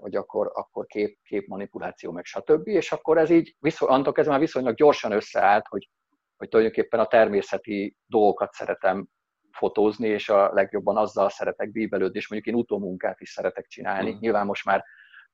hogy 0.00 0.16
akkor, 0.16 0.50
akkor 0.54 0.86
kép, 0.86 1.18
képmanipuláció, 1.22 2.12
meg 2.12 2.24
stb. 2.24 2.68
És 2.68 2.92
akkor 2.92 3.18
ez 3.18 3.30
így, 3.30 3.56
viszony, 3.58 4.04
ez 4.14 4.26
már 4.26 4.38
viszonylag 4.38 4.74
gyorsan 4.74 5.12
összeállt, 5.12 5.66
hogy, 5.68 5.90
hogy 6.36 6.48
tulajdonképpen 6.48 7.00
a 7.00 7.06
természeti 7.06 7.96
dolgokat 8.06 8.52
szeretem 8.52 9.08
fotózni, 9.52 10.08
és 10.08 10.28
a 10.28 10.52
legjobban 10.52 10.96
azzal 10.96 11.28
szeretek 11.28 11.70
bíbelődni, 11.70 12.18
és 12.18 12.28
mondjuk 12.28 12.54
én 12.54 12.60
utómunkát 12.60 13.20
is 13.20 13.30
szeretek 13.30 13.66
csinálni. 13.66 14.12
Mm. 14.12 14.18
Nyilván 14.18 14.46
most 14.46 14.64
már, 14.64 14.84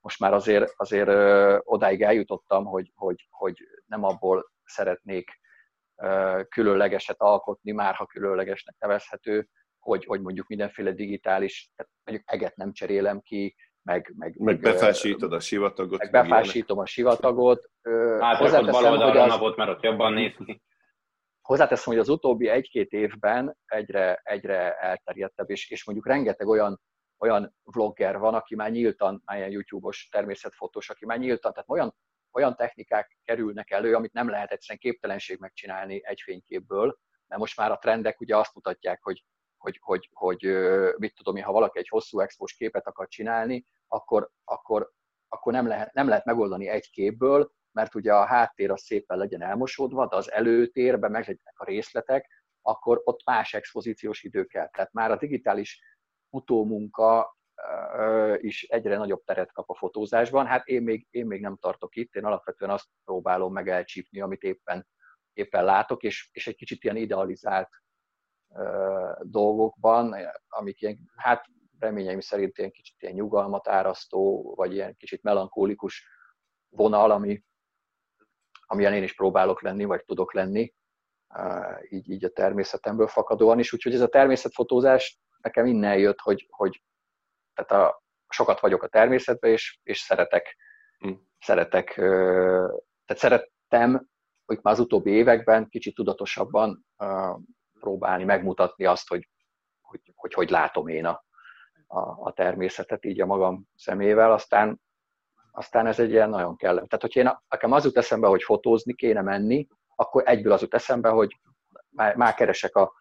most 0.06 0.20
már 0.20 0.32
azért, 0.32 0.72
azért 0.76 1.08
ö, 1.08 1.58
odáig 1.62 2.02
eljutottam, 2.02 2.64
hogy, 2.64 2.92
hogy, 2.94 3.26
hogy 3.30 3.56
nem 3.86 4.04
abból 4.04 4.52
szeretnék 4.64 5.30
ö, 6.02 6.40
különlegeset 6.48 7.20
alkotni, 7.20 7.72
már 7.72 7.94
ha 7.94 8.06
különlegesnek 8.06 8.74
nevezhető, 8.78 9.48
hogy, 9.78 10.04
hogy 10.04 10.20
mondjuk 10.20 10.46
mindenféle 10.46 10.92
digitális, 10.92 11.70
tehát 11.76 11.92
mondjuk 12.04 12.30
eget 12.32 12.56
nem 12.56 12.72
cserélem 12.72 13.20
ki, 13.20 13.56
meg, 13.82 14.12
meg, 14.16 14.34
meg 14.38 14.60
befásítod 14.60 15.32
a 15.32 15.40
sivatagot. 15.40 15.98
Meg 15.98 16.10
befásítom 16.10 16.78
a 16.78 16.86
sivatagot. 16.86 17.70
Átrakod 18.18 18.84
oldalra 18.84 19.22
a 19.22 19.26
napot, 19.26 19.56
mert 19.56 19.70
ott 19.70 19.82
jobban 19.82 20.12
néz 20.12 20.34
ki. 20.44 20.62
Hozzáteszem, 21.42 21.92
hogy 21.92 22.02
az 22.02 22.08
utóbbi 22.08 22.48
egy-két 22.48 22.92
évben 22.92 23.56
egyre, 23.64 24.20
egyre 24.22 24.72
elterjedtebb, 24.74 25.50
és, 25.50 25.70
és 25.70 25.84
mondjuk 25.84 26.06
rengeteg 26.06 26.46
olyan, 26.46 26.80
olyan 27.18 27.56
vlogger 27.64 28.18
van, 28.18 28.34
aki 28.34 28.54
már 28.54 28.70
nyíltan, 28.70 29.22
már 29.24 29.36
ilyen 29.36 29.50
YouTube-os 29.50 30.08
természetfotós, 30.08 30.90
aki 30.90 31.06
már 31.06 31.18
nyíltan, 31.18 31.52
tehát 31.52 31.70
olyan, 31.70 31.94
olyan 32.32 32.56
technikák 32.56 33.18
kerülnek 33.24 33.70
elő, 33.70 33.94
amit 33.94 34.12
nem 34.12 34.28
lehet 34.28 34.52
egyszerűen 34.52 34.78
képtelenség 34.78 35.38
megcsinálni 35.38 36.00
egy 36.04 36.20
fényképből, 36.20 36.98
mert 37.26 37.40
most 37.40 37.56
már 37.56 37.70
a 37.70 37.78
trendek 37.78 38.20
ugye 38.20 38.36
azt 38.36 38.54
mutatják, 38.54 39.02
hogy 39.02 39.24
hogy, 39.58 39.78
hogy, 39.82 40.08
hogy 40.12 40.40
mit 40.96 41.14
tudom 41.14 41.42
ha 41.42 41.52
valaki 41.52 41.78
egy 41.78 41.88
hosszú 41.88 42.20
expós 42.20 42.52
képet 42.52 42.86
akar 42.86 43.08
csinálni, 43.08 43.66
akkor, 43.86 44.30
akkor, 44.44 44.92
akkor 45.28 45.52
nem, 45.52 45.66
lehet, 45.66 45.92
nem 45.92 46.08
lehet 46.08 46.24
megoldani 46.24 46.68
egy 46.68 46.90
képből, 46.90 47.52
mert 47.72 47.94
ugye 47.94 48.14
a 48.14 48.26
háttér 48.26 48.70
az 48.70 48.82
szépen 48.82 49.18
legyen 49.18 49.42
elmosódva, 49.42 50.06
de 50.06 50.16
az 50.16 50.30
előtérben 50.32 51.10
meglegyenek 51.10 51.58
a 51.58 51.64
részletek, 51.64 52.44
akkor 52.62 53.00
ott 53.04 53.24
más 53.24 53.54
expozíciós 53.54 54.22
idő 54.22 54.44
kell. 54.44 54.68
Tehát 54.68 54.92
már 54.92 55.10
a 55.10 55.16
digitális 55.16 55.80
utómunka 56.36 57.36
is 58.36 58.62
egyre 58.62 58.96
nagyobb 58.96 59.24
teret 59.24 59.52
kap 59.52 59.70
a 59.70 59.74
fotózásban. 59.74 60.46
Hát 60.46 60.66
én 60.66 60.82
még, 60.82 61.06
én 61.10 61.26
még 61.26 61.40
nem 61.40 61.56
tartok 61.56 61.96
itt, 61.96 62.14
én 62.14 62.24
alapvetően 62.24 62.70
azt 62.70 62.88
próbálom 63.04 63.52
meg 63.52 63.68
elcsípni, 63.68 64.20
amit 64.20 64.42
éppen, 64.42 64.86
éppen 65.32 65.64
látok, 65.64 66.02
és, 66.02 66.28
és 66.32 66.46
egy 66.46 66.56
kicsit 66.56 66.84
ilyen 66.84 66.96
idealizált 66.96 67.68
dolgokban, 69.20 70.14
amik 70.48 70.80
ilyen, 70.80 70.98
hát 71.16 71.44
reményeim 71.78 72.20
szerint 72.20 72.58
ilyen 72.58 72.70
kicsit 72.70 73.02
ilyen 73.02 73.14
nyugalmat 73.14 73.68
árasztó, 73.68 74.54
vagy 74.56 74.72
ilyen 74.72 74.96
kicsit 74.96 75.22
melankólikus 75.22 76.06
vonal, 76.68 77.10
ami, 77.10 77.42
amilyen 78.66 78.94
én 78.94 79.02
is 79.02 79.14
próbálok 79.14 79.62
lenni, 79.62 79.84
vagy 79.84 80.04
tudok 80.04 80.34
lenni, 80.34 80.74
így, 81.88 82.10
így 82.10 82.24
a 82.24 82.32
természetemből 82.32 83.06
fakadóan 83.06 83.58
is. 83.58 83.72
Úgyhogy 83.72 83.94
ez 83.94 84.00
a 84.00 84.08
természetfotózás 84.08 85.20
nekem 85.46 85.66
innen 85.66 85.98
jött, 85.98 86.20
hogy, 86.20 86.46
hogy 86.50 86.82
tehát 87.54 87.84
a, 87.84 88.02
sokat 88.28 88.60
vagyok 88.60 88.82
a 88.82 88.88
természetben, 88.88 89.50
és, 89.50 89.78
és 89.82 89.98
szeretek, 89.98 90.56
hm. 90.98 91.12
szeretek, 91.40 91.94
tehát 93.04 93.16
szerettem, 93.16 94.08
hogy 94.44 94.58
már 94.62 94.74
az 94.74 94.80
utóbbi 94.80 95.10
években 95.10 95.68
kicsit 95.68 95.94
tudatosabban 95.94 96.86
próbálni 97.80 98.24
megmutatni 98.24 98.84
azt, 98.84 99.08
hogy 99.08 99.28
hogy, 99.86 100.00
hogy, 100.14 100.34
hogy 100.34 100.50
látom 100.50 100.88
én 100.88 101.04
a, 101.04 101.24
a, 101.86 101.98
a 101.98 102.32
természetet 102.32 103.04
így 103.04 103.20
a 103.20 103.26
magam 103.26 103.68
szemével, 103.74 104.32
aztán, 104.32 104.80
aztán 105.50 105.86
ez 105.86 106.00
egy 106.00 106.10
ilyen 106.10 106.30
nagyon 106.30 106.56
kell. 106.56 106.74
Tehát, 106.74 107.00
hogyha 107.00 107.20
én, 107.20 107.40
nekem 107.48 107.72
az 107.72 107.84
jut 107.84 107.96
eszembe, 107.96 108.26
hogy 108.26 108.42
fotózni 108.42 108.94
kéne 108.94 109.22
menni, 109.22 109.66
akkor 109.94 110.22
egyből 110.26 110.52
az 110.52 110.60
jut 110.60 110.74
eszembe, 110.74 111.08
hogy 111.08 111.40
már, 111.88 112.16
már 112.16 112.34
keresek 112.34 112.76
a, 112.76 112.92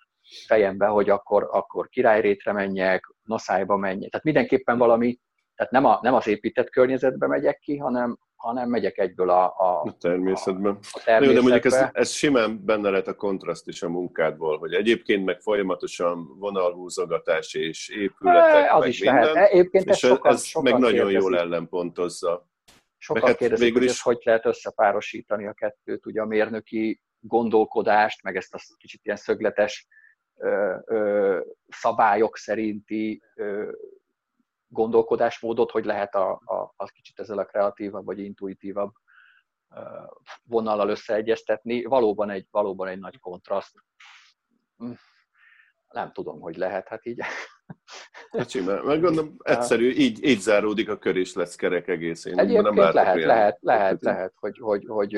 fejembe, 0.48 0.86
hogy 0.86 1.10
akkor, 1.10 1.48
akkor 1.51 1.89
királyrétre 1.89 2.51
menjek, 2.51 3.13
naszályba 3.24 3.75
menjek. 3.77 4.10
Tehát 4.10 4.25
mindenképpen 4.25 4.77
valami, 4.77 5.20
tehát 5.55 5.72
nem, 5.72 5.86
a, 5.86 6.00
nem 6.01 6.13
az 6.13 6.27
épített 6.27 6.70
környezetbe 6.70 7.27
megyek 7.27 7.60
ki, 7.60 7.77
hanem, 7.77 8.20
hanem 8.36 8.70
megyek 8.70 8.98
egyből 8.98 9.29
a, 9.29 9.44
a, 9.44 9.82
a 9.82 9.96
természetben. 10.00 10.74
A, 10.74 10.77
a 10.91 11.01
természetbe. 11.03 11.25
Jó, 11.25 11.34
de 11.34 11.41
mondjuk 11.41 11.74
ez, 11.74 11.89
ez 11.94 12.12
simán 12.12 12.65
benne 12.65 12.89
lehet 12.89 13.08
a 13.08 13.15
kontraszt 13.15 13.67
is 13.67 13.84
a 13.84 13.89
munkádból, 13.89 14.58
hogy 14.58 14.74
egyébként 14.74 15.25
meg 15.25 15.39
folyamatosan 15.39 16.38
vonalhúzogatás 16.39 17.53
és 17.53 17.89
épületek, 17.89 18.74
az 18.74 18.79
meg 18.79 18.89
is 18.89 19.00
minden, 19.00 19.34
lehet. 19.34 19.51
Egyébként 19.51 19.86
és 19.86 19.91
ez, 19.91 19.98
sokan, 19.98 20.32
ez 20.32 20.44
sokan 20.44 20.72
meg 20.72 20.82
nagyon 20.82 20.96
kérdezik. 20.96 21.20
jól 21.20 21.38
ellenpontozza. 21.38 22.50
Sokan 22.98 23.27
hát 23.27 23.38
kérdezik, 23.38 23.74
hogy 23.74 23.84
is... 23.84 24.01
hogy 24.01 24.22
lehet 24.24 24.46
összepárosítani 24.46 25.48
a 25.48 25.53
kettőt, 25.53 26.05
ugye 26.05 26.22
a 26.22 26.25
mérnöki 26.25 27.01
gondolkodást, 27.20 28.24
meg 28.24 28.36
ezt 28.36 28.53
a 28.53 28.60
kicsit 28.77 29.01
ilyen 29.03 29.17
szögletes 29.17 29.88
szabályok 31.68 32.38
szerinti 32.38 33.22
ö, 33.36 33.72
gondolkodásmódot, 34.68 35.72
hogy 35.72 35.86
lehet 35.86 36.15
a, 36.15 36.42
a, 36.46 36.74
a 36.75 36.86
kicsit 36.86 37.20
ezzel 37.20 37.38
a 37.38 37.46
kreatívabb 37.46 38.06
vagy 38.06 38.20
intuitívabb 38.20 38.92
vonallal 40.44 40.89
összeegyeztetni. 40.89 41.84
Valóban 41.84 42.30
egy, 42.30 42.48
valóban 42.51 42.88
egy 42.88 43.00
nagy 43.00 43.20
kontraszt. 43.20 43.84
Hm. 44.77 44.92
Nem 45.88 46.12
tudom, 46.12 46.39
hogy 46.39 46.58
lehet, 46.58 46.88
hát 46.88 47.06
így. 47.06 47.22
Hát 48.31 48.50
simán, 48.50 48.86
meg 48.86 49.01
gondolom, 49.01 49.36
egyszerű, 49.43 49.89
így, 49.89 50.24
így 50.24 50.39
záródik 50.39 50.89
a 50.89 50.98
kör, 50.98 51.15
és 51.15 51.34
lesz 51.34 51.55
kerek 51.55 51.88
egész. 51.88 52.25
Én 52.25 52.39
Egyébként 52.39 52.75
nem 52.75 52.93
lehet, 52.93 53.15
olyan. 53.15 53.27
lehet, 53.27 53.57
lehet, 53.62 54.03
lehet, 54.03 54.34
hogy, 54.36 54.57
hogy, 54.57 54.86
hogy 54.88 55.17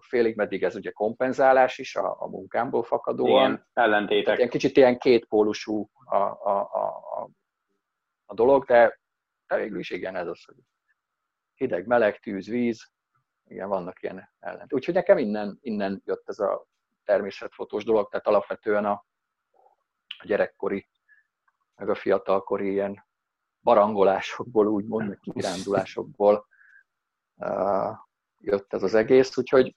félig 0.00 0.36
meddig 0.36 0.62
ez 0.62 0.74
ugye 0.76 0.90
kompenzálás 0.90 1.78
is 1.78 1.96
a, 1.96 2.16
a 2.22 2.28
munkámból 2.28 2.82
fakadóan. 2.82 3.50
Igen, 3.52 3.66
ellentétek. 3.72 4.36
Ilyen 4.36 4.48
kicsit 4.48 4.76
ilyen 4.76 4.98
kétpólusú 4.98 5.90
a, 6.04 6.16
a, 6.16 6.60
a, 6.60 7.30
a 8.24 8.34
dolog, 8.34 8.64
de, 8.64 9.00
de 9.46 9.56
végül 9.56 9.78
is 9.78 9.90
igen, 9.90 10.16
ez 10.16 10.26
az, 10.26 10.44
hogy 10.44 10.56
hideg, 11.54 11.86
meleg, 11.86 12.18
tűz, 12.18 12.46
víz, 12.48 12.92
igen, 13.46 13.68
vannak 13.68 14.02
ilyen 14.02 14.32
ellent. 14.38 14.72
Úgyhogy 14.72 14.94
nekem 14.94 15.18
innen, 15.18 15.58
innen 15.60 16.02
jött 16.04 16.28
ez 16.28 16.38
a 16.38 16.66
természetfotós 17.04 17.84
dolog, 17.84 18.08
tehát 18.08 18.26
alapvetően 18.26 18.84
a, 18.84 19.04
a 20.18 20.26
gyerekkori, 20.26 20.88
meg 21.76 21.88
a 21.88 21.94
fiatalkori 21.94 22.70
ilyen 22.70 23.04
barangolásokból, 23.62 24.66
úgymond, 24.66 25.08
meg 25.08 25.18
kirándulásokból 25.20 26.46
uh, 27.36 27.96
jött 28.40 28.72
ez 28.72 28.82
az 28.82 28.94
egész, 28.94 29.36
úgyhogy 29.36 29.76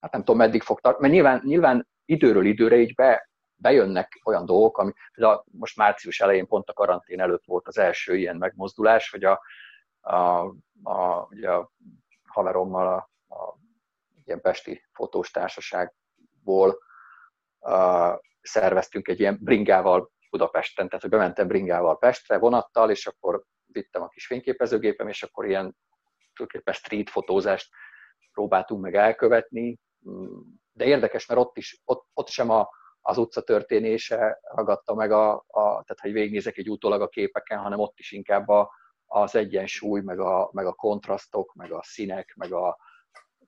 hát 0.00 0.12
nem 0.12 0.20
tudom, 0.20 0.36
meddig 0.36 0.62
fog 0.62 0.80
tartani, 0.80 1.02
mert 1.08 1.14
nyilván, 1.14 1.40
nyilván 1.44 1.88
időről 2.04 2.44
időre 2.44 2.76
így 2.76 2.94
be, 2.94 3.30
bejönnek 3.54 4.20
olyan 4.24 4.46
dolgok, 4.46 4.78
ami 4.78 4.92
a, 5.14 5.44
most 5.50 5.76
március 5.76 6.20
elején 6.20 6.46
pont 6.46 6.68
a 6.68 6.72
karantén 6.72 7.20
előtt 7.20 7.44
volt 7.44 7.68
az 7.68 7.78
első 7.78 8.16
ilyen 8.16 8.36
megmozdulás, 8.36 9.10
hogy 9.10 9.24
a, 9.24 9.40
a, 10.00 10.40
a, 10.82 11.26
ugye 11.30 11.50
a 11.50 11.72
haverommal 12.26 12.86
a, 12.86 13.34
a 13.34 13.58
ilyen 14.24 14.40
pesti 14.40 14.84
fotós 14.92 15.30
társaságból 15.30 16.78
a, 17.58 18.20
szerveztünk 18.42 19.08
egy 19.08 19.20
ilyen 19.20 19.38
bringával 19.40 20.12
Budapesten, 20.34 20.86
tehát 20.86 21.02
hogy 21.02 21.10
bementem 21.10 21.46
bringával 21.46 21.98
Pestre 21.98 22.38
vonattal, 22.38 22.90
és 22.90 23.06
akkor 23.06 23.42
vittem 23.66 24.02
a 24.02 24.08
kis 24.08 24.26
fényképezőgépem, 24.26 25.08
és 25.08 25.22
akkor 25.22 25.46
ilyen 25.46 25.76
tulajdonképpen 26.34 26.74
street 26.74 27.10
fotózást 27.10 27.68
próbáltunk 28.32 28.82
meg 28.82 28.94
elkövetni, 28.94 29.78
de 30.72 30.84
érdekes, 30.84 31.26
mert 31.26 31.40
ott 31.40 31.56
is, 31.56 31.82
ott, 31.84 32.06
ott 32.14 32.28
sem 32.28 32.50
a, 32.50 32.68
az 33.00 33.18
utca 33.18 33.40
történése 33.40 34.38
ragadta 34.42 34.94
meg, 34.94 35.10
a, 35.12 35.32
a, 35.34 35.62
tehát 35.62 36.00
hogy 36.00 36.12
végignézek 36.12 36.56
egy 36.56 36.70
utólag 36.70 37.00
a 37.00 37.08
képeken, 37.08 37.58
hanem 37.58 37.78
ott 37.78 37.98
is 37.98 38.12
inkább 38.12 38.48
a, 38.48 38.70
az 39.06 39.34
egyensúly, 39.34 40.00
meg 40.00 40.18
a, 40.18 40.48
meg 40.52 40.66
a 40.66 40.72
kontrasztok, 40.72 41.54
meg 41.54 41.72
a 41.72 41.82
színek, 41.82 42.34
meg 42.36 42.52
a... 42.52 42.78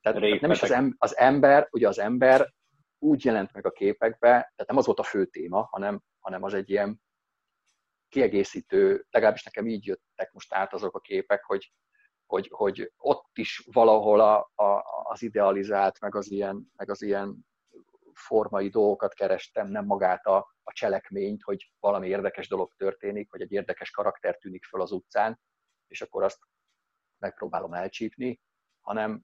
Tehát 0.01 0.41
nem 0.41 0.51
is 0.51 0.63
az, 0.63 0.71
em, 0.71 0.95
az 0.99 1.17
ember, 1.17 1.69
ugye 1.71 1.89
az 1.89 1.99
ember 1.99 2.55
úgy 2.99 3.25
jelent 3.25 3.53
meg 3.53 3.67
a 3.67 3.71
képekbe, 3.71 4.29
tehát 4.29 4.67
nem 4.67 4.77
az 4.77 4.87
volt 4.87 4.99
a 4.99 5.03
fő 5.03 5.27
téma, 5.27 5.69
hanem, 5.71 6.03
hanem 6.19 6.43
az 6.43 6.55
egy 6.55 6.71
ilyen 6.71 7.01
kiegészítő, 8.09 9.07
legalábbis 9.11 9.43
nekem 9.43 9.67
így 9.67 9.87
jöttek 9.87 10.33
most 10.33 10.55
át 10.55 10.73
azok 10.73 10.97
a 10.97 11.01
képek, 11.01 11.45
hogy, 11.45 11.73
hogy, 12.27 12.49
hogy 12.53 12.93
ott 12.97 13.31
is 13.33 13.69
valahol 13.73 14.21
a, 14.21 14.51
a, 14.55 14.83
az 15.03 15.23
idealizált, 15.23 16.01
meg 16.01 16.15
az 16.15 16.31
ilyen, 16.31 16.73
meg 16.77 16.91
az 16.91 17.03
ilyen 17.03 17.47
formai 18.13 18.69
dolgokat 18.69 19.15
kerestem, 19.15 19.69
nem 19.69 19.85
magát 19.85 20.27
a, 20.27 20.37
a 20.63 20.73
cselekményt, 20.73 21.43
hogy 21.43 21.73
valami 21.81 22.09
érdekes 22.09 22.49
dolog 22.49 22.75
történik, 22.77 23.31
vagy 23.31 23.41
egy 23.41 23.53
érdekes 23.53 23.91
karakter 23.91 24.37
tűnik 24.39 24.65
föl 24.65 24.81
az 24.81 24.93
utcán, 24.93 25.41
és 25.87 26.03
akkor 26.03 26.23
azt 26.23 26.39
megpróbálom 27.19 27.75
elcsípni, 27.75 28.41
hanem, 28.81 29.23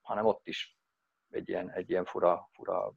hanem 0.00 0.24
ott 0.24 0.46
is 0.46 0.77
egy 1.30 1.48
ilyen, 1.48 1.70
egy 1.70 1.90
ilyen 1.90 2.04
fura, 2.04 2.48
fura 2.52 2.92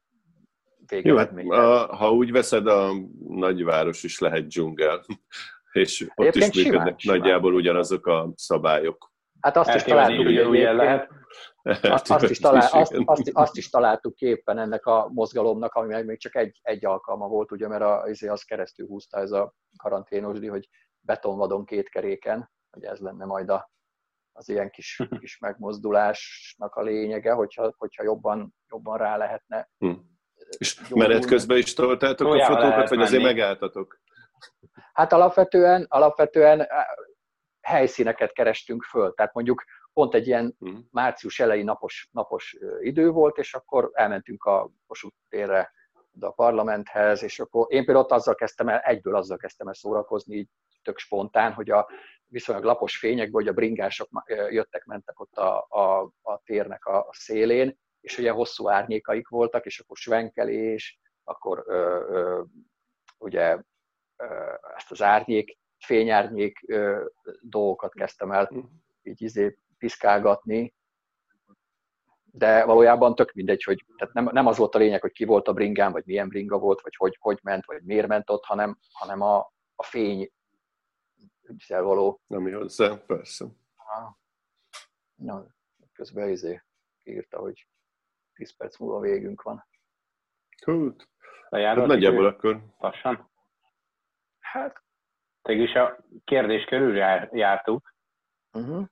végeredmény. 0.85 1.45
Jó, 1.45 1.51
hát, 1.51 1.89
ha 1.89 2.11
úgy 2.11 2.31
veszed, 2.31 2.67
a 2.67 2.91
nagyváros 3.27 4.03
is 4.03 4.19
lehet 4.19 4.47
dzsungel, 4.47 5.05
és 5.71 6.01
ott 6.15 6.25
Egyébként 6.25 6.55
is 6.55 6.63
működnek 6.63 6.99
simán, 6.99 7.17
nagyjából 7.17 7.49
simán. 7.49 7.63
ugyanazok 7.63 8.07
a 8.07 8.31
szabályok. 8.35 9.11
Hát 9.39 9.57
azt 9.57 9.75
is 9.75 9.83
találtuk, 9.83 10.25
hogy 10.25 10.39
ugye 10.39 10.71
lehet. 10.83 11.09
Azt, 11.81 12.11
azt, 12.11 12.29
is 12.29 12.39
talál, 12.39 12.69
azt, 12.71 12.93
azt, 13.05 13.29
azt 13.33 13.57
is 13.57 13.69
találtuk 13.69 14.15
képen 14.15 14.57
ennek 14.57 14.85
a 14.85 15.09
mozgalomnak, 15.13 15.73
ami 15.73 16.01
még 16.01 16.19
csak 16.19 16.35
egy, 16.35 16.59
egy 16.61 16.85
alkalma 16.85 17.27
volt, 17.27 17.51
ugye, 17.51 17.67
mert 17.67 17.81
a, 17.81 18.01
azért 18.01 18.33
az 18.33 18.43
keresztül 18.43 18.87
húzta 18.87 19.19
ez 19.19 19.31
a 19.31 19.53
karanténosdi, 19.77 20.47
hogy 20.47 20.69
betonvadon 20.99 21.65
két 21.65 21.89
keréken, 21.89 22.51
hogy 22.69 22.83
ez 22.83 22.99
lenne 22.99 23.25
majd 23.25 23.49
a, 23.49 23.71
az 24.33 24.49
ilyen 24.49 24.69
kis, 24.69 25.01
kis 25.19 25.37
megmozdulásnak 25.37 26.75
a 26.75 26.81
lényege, 26.81 27.31
hogyha, 27.31 27.73
hogyha 27.77 28.03
jobban, 28.03 28.55
jobban 28.69 28.97
rá 28.97 29.17
lehetne. 29.17 29.69
Hm. 29.77 29.91
És 30.57 30.81
menet 30.89 31.25
közben 31.25 31.57
is 31.57 31.73
toltátok 31.73 32.33
a 32.33 32.45
fotókat, 32.45 32.89
vagy 32.89 33.01
azért 33.01 33.23
megálltatok? 33.23 33.99
Hát 34.93 35.13
alapvetően, 35.13 35.85
alapvetően 35.89 36.67
helyszíneket 37.61 38.31
kerestünk 38.31 38.83
föl. 38.83 39.13
Tehát 39.13 39.33
mondjuk 39.33 39.63
pont 39.93 40.13
egy 40.13 40.27
ilyen 40.27 40.55
uh-huh. 40.59 40.79
március 40.91 41.39
elejé 41.39 41.61
napos, 41.61 42.09
napos 42.11 42.57
idő 42.79 43.09
volt, 43.09 43.37
és 43.37 43.53
akkor 43.53 43.89
elmentünk 43.93 44.43
a 44.43 44.71
Kossuth 44.87 45.15
térre 45.29 45.71
a 46.19 46.31
parlamenthez, 46.31 47.23
és 47.23 47.39
akkor 47.39 47.65
én 47.69 47.85
például 47.85 48.05
ott 48.05 48.11
azzal 48.11 48.35
kezdtem 48.35 48.69
el, 48.69 48.79
egyből 48.79 49.15
azzal 49.15 49.37
kezdtem 49.37 49.67
el 49.67 49.73
szórakozni, 49.73 50.35
így 50.35 50.49
tök 50.81 50.97
spontán, 50.97 51.53
hogy 51.53 51.69
a 51.69 51.89
viszonylag 52.31 52.63
lapos 52.65 52.97
fényekből, 52.97 53.41
hogy 53.41 53.47
a 53.47 53.53
bringások 53.53 54.09
jöttek, 54.49 54.85
mentek 54.85 55.19
ott 55.19 55.37
a, 55.37 55.65
a, 55.69 56.11
a 56.21 56.41
térnek 56.43 56.85
a 56.85 57.07
szélén, 57.11 57.77
és 58.01 58.17
ugye 58.17 58.31
hosszú 58.31 58.69
árnyékaik 58.69 59.27
voltak, 59.27 59.65
és 59.65 59.79
akkor 59.79 59.97
svenkelés, 59.97 60.99
akkor 61.23 61.63
ö, 61.67 62.05
ö, 62.09 62.43
ugye 63.17 63.57
ö, 64.15 64.53
ezt 64.75 64.91
az 64.91 65.01
árnyék 65.01 65.57
fényárnyék 65.77 66.59
ö, 66.67 67.05
dolgokat 67.41 67.93
kezdtem 67.93 68.31
el 68.31 68.45
hm. 68.45 68.59
így 69.01 69.21
izé 69.21 69.57
piszkálgatni, 69.77 70.73
de 72.33 72.65
valójában 72.65 73.15
tök 73.15 73.33
mindegy, 73.33 73.63
hogy 73.63 73.85
tehát 73.97 74.13
nem, 74.13 74.29
nem 74.31 74.47
az 74.47 74.57
volt 74.57 74.75
a 74.75 74.77
lényeg, 74.77 75.01
hogy 75.01 75.11
ki 75.11 75.25
volt 75.25 75.47
a 75.47 75.53
bringán, 75.53 75.91
vagy 75.91 76.05
milyen 76.05 76.27
bringa 76.27 76.57
volt, 76.57 76.81
vagy 76.81 76.95
hogy, 76.95 77.17
hogy 77.19 77.39
ment, 77.41 77.65
vagy 77.65 77.83
miért 77.83 78.07
ment 78.07 78.29
ott, 78.29 78.43
hanem, 78.43 78.77
hanem 78.91 79.21
a, 79.21 79.37
a 79.75 79.83
fény 79.83 80.31
való. 81.67 82.21
Ami 82.27 82.51
hozzá, 82.51 82.97
persze. 83.05 83.45
Na, 85.15 85.45
közben 85.93 86.29
izé 86.29 86.61
írta, 87.03 87.39
hogy 87.39 87.67
10 88.33 88.55
perc 88.55 88.77
múlva 88.77 88.99
végünk 88.99 89.41
van. 89.41 89.65
Hú, 90.65 90.95
hát 91.49 91.75
nagyjából 91.75 92.25
akkor. 92.25 92.63
Lassan. 92.77 93.29
Hát 94.39 94.83
is 95.43 95.73
a 95.73 96.05
kérdés 96.23 96.65
körül 96.65 96.95
jártuk. 97.31 97.95
Uh-huh. 98.51 98.87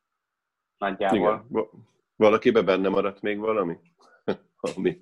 Nagyjából. 0.78 1.46
Igen. 1.50 1.70
Valakibe 2.16 2.62
benne 2.62 2.90
maradt 2.90 3.22
még 3.22 3.40
valami? 3.40 3.80
Ami... 4.76 5.02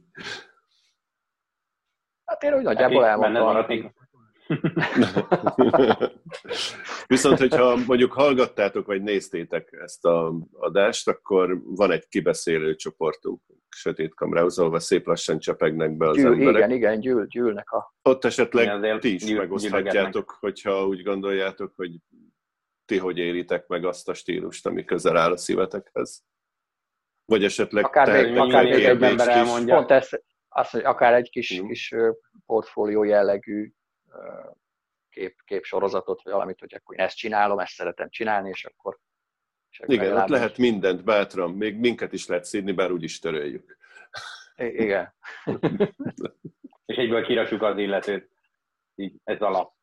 Hát 2.25 2.43
én 2.43 2.53
úgy 2.53 2.63
nagyjából 2.63 3.05
elmondtam. 3.05 3.93
Viszont, 7.07 7.37
hogyha 7.37 7.75
mondjuk 7.87 8.13
hallgattátok, 8.13 8.85
vagy 8.85 9.01
néztétek 9.01 9.77
ezt 9.81 10.05
a 10.05 10.33
adást, 10.51 11.07
akkor 11.07 11.61
van 11.63 11.91
egy 11.91 12.07
kibeszélő 12.07 12.75
csoportunk, 12.75 13.41
sötét 13.69 14.15
kamrához, 14.15 14.59
ahol 14.59 14.79
szép 14.79 15.05
lassan 15.05 15.39
csepegnek 15.39 15.97
be 15.97 16.09
az 16.09 16.15
gyűl, 16.15 16.31
emberek. 16.31 16.55
Igen, 16.55 16.71
igen, 16.71 16.99
gyűl, 16.99 17.25
gyűlnek 17.25 17.71
a... 17.71 17.95
Ott 18.01 18.25
esetleg 18.25 18.77
igen, 18.77 18.99
ti 18.99 19.13
is 19.13 19.25
gyűl, 19.25 19.37
megoszthatjátok, 19.37 20.37
hogyha 20.39 20.87
úgy 20.87 21.03
gondoljátok, 21.03 21.73
hogy 21.75 21.91
ti 22.85 22.97
hogy 22.97 23.17
éritek 23.17 23.67
meg 23.67 23.85
azt 23.85 24.09
a 24.09 24.13
stílust, 24.13 24.65
ami 24.65 24.83
közel 24.83 25.17
áll 25.17 25.31
a 25.31 25.37
szívetekhez. 25.37 26.23
Vagy 27.25 27.43
esetleg 27.43 27.85
akár 27.85 28.25
még, 28.25 28.37
akár 28.37 28.63
még 28.63 28.73
egy 28.73 28.83
ember 28.83 29.27
elmondja. 29.27 29.75
Pont 29.75 29.91
ezt, 29.91 30.23
azt 30.47 30.73
mondja, 30.73 30.91
akár 30.91 31.13
egy 31.13 31.29
kis, 31.29 31.61
mm. 31.61 31.67
kis 31.67 31.95
portfólió 32.45 33.03
jellegű 33.03 33.71
kép, 35.09 35.41
képsorozatot, 35.45 36.23
vagy 36.23 36.33
valamit, 36.33 36.59
hogy 36.59 36.73
akkor 36.73 36.99
én 36.99 37.05
ezt 37.05 37.17
csinálom, 37.17 37.59
ezt 37.59 37.73
szeretem 37.73 38.09
csinálni, 38.09 38.49
és 38.49 38.65
akkor... 38.65 38.97
És 39.69 39.79
akkor 39.79 39.93
Igen, 39.93 40.17
ott 40.17 40.27
lehet 40.27 40.57
mindent 40.57 41.03
bátran, 41.03 41.51
még 41.51 41.77
minket 41.77 42.13
is 42.13 42.27
lehet 42.27 42.45
szídni, 42.45 42.71
bár 42.71 42.91
úgyis 42.91 43.19
töröljük. 43.19 43.77
I- 44.55 44.81
igen. 44.81 45.13
és 46.85 46.95
egyből 46.95 47.23
kirakjuk 47.23 47.61
az 47.61 47.77
illetőt. 47.77 48.29
Így, 48.95 49.15
ez 49.23 49.39
alap. 49.39 49.73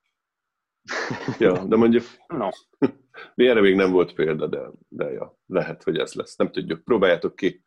ja, 1.39 1.65
de 1.65 1.77
mondjuk, 1.77 2.05
no. 2.27 2.49
mi 3.35 3.49
erre 3.49 3.61
még 3.61 3.75
nem 3.75 3.91
volt 3.91 4.15
példa, 4.15 4.47
de, 4.47 4.71
de 4.89 5.11
ja, 5.11 5.39
lehet, 5.47 5.83
hogy 5.83 5.99
ez 5.99 6.15
lesz. 6.15 6.37
Nem 6.37 6.51
tudjuk, 6.51 6.85
próbáljátok 6.85 7.37
ki. 7.37 7.63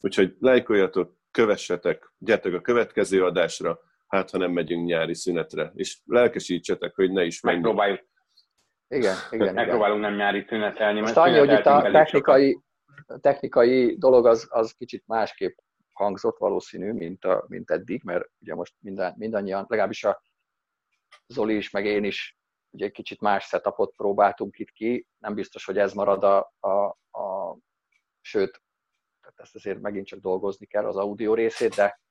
Úgyhogy 0.00 0.36
lájkoljatok, 0.40 1.16
kövessetek, 1.30 2.12
gyertek 2.18 2.54
a 2.54 2.60
következő 2.60 3.24
adásra, 3.24 3.80
hát 4.12 4.30
ha 4.30 4.38
nem 4.38 4.50
megyünk 4.52 4.86
nyári 4.86 5.14
szünetre, 5.14 5.72
és 5.74 5.98
lelkesítsetek, 6.04 6.94
hogy 6.94 7.12
ne 7.12 7.24
is 7.24 7.40
menjünk. 7.40 7.64
Megpróbáljuk. 7.64 8.10
Igen, 8.88 9.16
igen. 9.30 9.54
Megpróbálunk 9.54 9.98
igen. 9.98 10.10
nem 10.10 10.18
nyári 10.18 10.44
szünetelni. 10.48 11.00
Most 11.00 11.16
annyi, 11.16 11.38
hogy 11.38 11.52
itt 11.52 11.66
a 11.66 11.90
technikai, 11.90 12.60
technikai 13.20 13.96
dolog 13.98 14.26
az, 14.26 14.46
az 14.50 14.72
kicsit 14.72 15.02
másképp 15.06 15.58
hangzott 15.92 16.38
valószínű, 16.38 16.92
mint, 16.92 17.24
a, 17.24 17.44
mint 17.48 17.70
eddig, 17.70 18.02
mert 18.02 18.30
ugye 18.40 18.54
most 18.54 18.74
minden, 18.78 19.14
mindannyian, 19.16 19.64
legalábbis 19.68 20.04
a 20.04 20.22
Zoli 21.26 21.56
is, 21.56 21.70
meg 21.70 21.86
én 21.86 22.04
is 22.04 22.38
ugye 22.70 22.84
egy 22.84 22.92
kicsit 22.92 23.20
más 23.20 23.44
setupot 23.44 23.96
próbáltunk 23.96 24.58
itt 24.58 24.70
ki, 24.70 25.06
nem 25.18 25.34
biztos, 25.34 25.64
hogy 25.64 25.78
ez 25.78 25.92
marad 25.92 26.24
a, 26.24 26.52
a, 26.60 26.84
a 27.18 27.56
sőt, 28.20 28.62
tehát 29.20 29.40
ezt 29.40 29.54
azért 29.54 29.80
megint 29.80 30.06
csak 30.06 30.20
dolgozni 30.20 30.66
kell 30.66 30.86
az 30.86 30.96
audio 30.96 31.34
részét, 31.34 31.74
de 31.74 32.01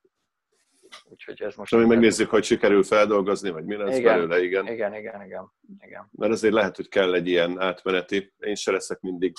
úgyhogy 1.03 1.41
ez 1.41 1.55
most... 1.55 1.73
Ami 1.73 1.85
megnézzük, 1.85 2.29
hogy 2.29 2.43
sikerül 2.43 2.83
feldolgozni, 2.83 3.49
vagy 3.49 3.65
mi 3.65 3.75
lesz 3.75 3.97
igen, 3.97 4.13
belőle, 4.13 4.43
igen. 4.43 4.67
Igen, 4.67 4.93
igen, 4.95 5.23
igen, 5.25 5.51
igen. 5.79 6.09
Mert 6.11 6.31
azért 6.31 6.53
lehet, 6.53 6.75
hogy 6.75 6.87
kell 6.87 7.13
egy 7.13 7.27
ilyen 7.27 7.59
átmeneti, 7.59 8.33
én 8.37 8.55
se 8.55 8.71
leszek 8.71 8.99
mindig 8.99 9.33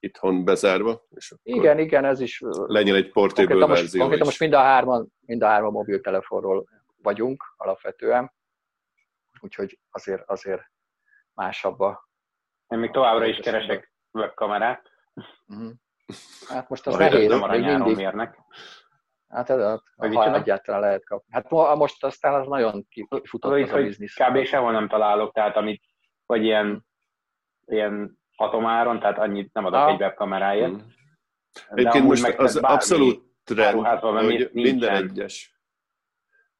itthon 0.00 0.44
bezárva. 0.44 1.06
És 1.10 1.34
igen, 1.42 1.78
igen, 1.78 2.04
ez 2.04 2.20
is... 2.20 2.42
Legyen 2.66 2.94
egy 2.94 3.10
portable 3.10 3.66
verzió 3.66 4.06
most, 4.06 4.24
most 4.24 4.40
mind 4.40 4.52
a 4.52 4.60
hárman, 4.60 5.12
mind 5.20 5.42
a 5.42 5.46
hárman 5.46 5.72
mobiltelefonról 5.72 6.68
vagyunk 7.02 7.42
alapvetően, 7.56 8.32
úgyhogy 9.40 9.78
azért, 9.90 10.22
azért 10.26 10.62
másabb 11.32 11.80
a... 11.80 12.08
Én 12.68 12.78
még 12.78 12.90
továbbra 12.90 13.26
is 13.26 13.36
keresek 13.36 13.92
webkamerát. 14.12 14.90
Uh-huh. 15.46 15.72
Hát 16.48 16.68
most 16.68 16.86
az 16.86 16.96
nehéz, 16.96 17.28
nem 17.28 17.50
még 17.50 17.64
mindig. 17.64 17.96
Mérnek. 17.96 18.38
Hát 19.36 19.50
ez 19.50 19.58
a, 19.58 19.82
ha 19.96 20.34
egyáltalán 20.34 20.80
lehet 20.80 21.04
kapni. 21.04 21.32
Hát 21.32 21.50
most 21.76 22.04
aztán 22.04 22.34
az 22.34 22.46
nagyon 22.46 22.86
kifutott 22.88 23.52
az, 23.52 23.62
az 23.62 23.72
a 23.72 23.82
biznisz. 23.82 24.14
Kb. 24.14 24.44
sehol 24.44 24.72
nem 24.72 24.88
találok, 24.88 25.32
tehát 25.32 25.56
amit, 25.56 25.82
vagy 26.26 26.44
ilyen, 26.44 26.86
ilyen 27.66 28.18
atomáron, 28.36 29.00
tehát 29.00 29.18
annyit 29.18 29.52
nem 29.52 29.64
adok 29.64 29.80
ah. 29.80 29.92
egy 29.92 30.00
webkameráért. 30.00 30.68
Hmm. 30.70 30.94
Egyébként 31.68 32.04
most 32.04 32.38
az 32.38 32.56
abszolút 32.56 33.22
trend, 33.44 33.86
hogy 33.86 34.50
minden 34.52 34.94
egyes 34.94 35.54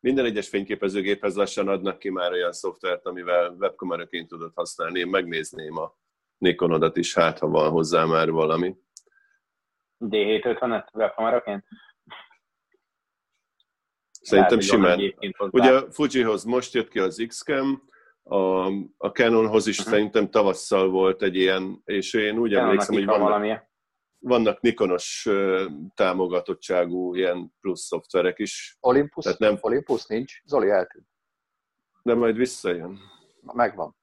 minden 0.01 0.25
egyes 0.25 0.49
fényképezőgéphez 0.49 1.37
lassan 1.37 1.69
adnak 1.69 1.99
ki 1.99 2.11
már 2.11 2.33
olyan 2.33 2.53
szoftvert, 2.53 3.07
amivel 3.07 3.51
webkameraként 3.59 4.29
tudod 4.29 4.53
használni. 4.55 4.99
Én 4.99 5.09
megnézném 5.09 5.77
a 5.77 5.95
Nikonodat 6.39 6.97
is, 6.97 7.15
hát 7.15 7.39
ha 7.39 7.49
van 7.49 7.71
hozzá 7.71 8.05
már 8.05 8.31
valami. 8.31 8.77
D750-et 10.05 10.95
webkameraként? 10.95 11.65
Szerintem 14.27 14.61
simán. 14.61 15.15
Ugye 15.39 15.73
a 15.73 15.91
Fujihoz 15.91 16.45
most 16.45 16.75
jött 16.75 16.89
ki 16.89 16.99
az 16.99 17.25
X-Cam, 17.27 17.83
a, 18.23 18.67
a 18.97 19.09
Canonhoz 19.12 19.67
is 19.67 19.79
uh-huh. 19.79 19.93
szerintem 19.93 20.31
tavasszal 20.31 20.89
volt 20.89 21.23
egy 21.23 21.37
ilyen, 21.37 21.83
és 21.85 22.15
én 22.15 22.39
úgy 22.39 22.51
Canonnak 22.51 22.69
emlékszem, 22.69 22.95
hogy 22.95 23.05
vannak, 23.05 23.29
valami. 23.29 23.57
vannak 24.19 24.61
Nikonos 24.61 25.29
támogatottságú 25.95 27.15
ilyen 27.15 27.55
plusz 27.61 27.87
szoftverek 27.87 28.39
is. 28.39 28.77
Olympus? 28.81 29.25
Tehát 29.25 29.39
nem... 29.39 29.59
Olympus 29.61 30.07
nincs? 30.07 30.43
Zoli 30.45 30.71
eltűnt. 30.71 31.07
De 32.03 32.15
majd 32.15 32.37
visszajön. 32.37 32.99
Megvan. 33.41 33.97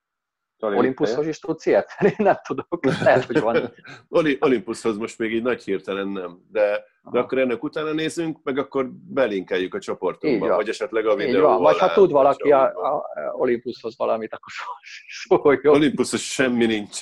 Olympushoz 0.59 1.27
is 1.27 1.39
tudsz 1.39 1.65
ilyet? 1.65 1.91
Én 2.09 2.15
nem 2.17 2.37
tudok. 2.47 2.85
Lehet, 2.85 3.25
hogy 3.25 3.39
van. 3.39 3.73
Olympushoz 4.45 4.97
most 4.97 5.17
még 5.17 5.33
így 5.33 5.43
nagy 5.43 5.63
hirtelen 5.63 6.07
nem, 6.07 6.45
de, 6.51 6.83
de 7.11 7.19
akkor 7.19 7.37
ennek 7.37 7.63
utána 7.63 7.91
nézzünk, 7.91 8.39
meg 8.43 8.57
akkor 8.57 8.89
belinkeljük 8.91 9.73
a 9.73 9.79
csoportunkba, 9.79 10.55
vagy 10.55 10.69
esetleg 10.69 11.05
a 11.05 11.15
videó. 11.15 11.57
Vagy 11.57 11.77
ha 11.77 11.93
tud 11.93 12.11
valaki 12.11 12.51
a, 12.51 12.63
a, 12.63 13.05
Olympushoz 13.37 13.97
valamit, 13.97 14.33
akkor 14.33 14.51
szóljon. 15.27 15.75
Olympushoz 15.75 16.19
semmi 16.19 16.65
nincs. 16.65 17.01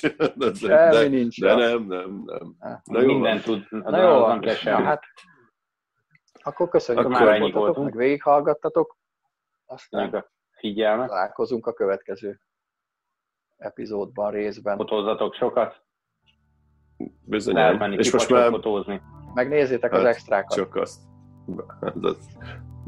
Semmi 0.54 0.90
de, 0.90 1.08
nincs. 1.08 1.40
De 1.40 1.54
nem, 1.54 1.86
nem, 1.86 2.22
nem. 2.26 2.56
Na, 2.84 3.00
jó 3.00 3.06
Minden 3.06 3.40
tud. 3.40 3.66
Na 3.70 4.02
jó, 4.02 4.26
nem 4.26 4.40
kell 4.40 4.54
semmi. 4.54 4.84
Hát, 4.84 5.02
akkor 6.42 6.68
köszönjük, 6.68 7.04
akkor 7.04 7.38
hogy 7.38 7.52
voltatok, 7.52 7.84
meg 7.84 7.96
végighallgattatok. 7.96 8.96
Aztán 9.66 10.26
figyelme. 10.50 11.06
Találkozunk 11.06 11.66
a 11.66 11.72
következő 11.72 12.40
epizódban, 13.56 14.30
részben. 14.30 14.76
Fotózzatok 14.76 15.34
sokat. 15.34 15.82
Bizony. 17.24 17.54
menni 17.54 17.96
és 17.98 18.12
most 18.12 18.30
már... 18.30 18.50
fotózni. 18.50 19.00
Megnézzétek 19.34 19.90
hát, 19.90 20.00
az 20.00 20.06
extrákat. 20.06 20.56
Csak 20.56 20.76
azt. 20.76 21.00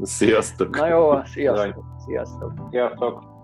Sziasztok! 0.01 0.77
Na 0.77 0.87
jó, 0.87 1.23
sziasztok! 1.33 1.85
Sziasztok! 2.05 2.53
Sziasztok! 2.69 3.34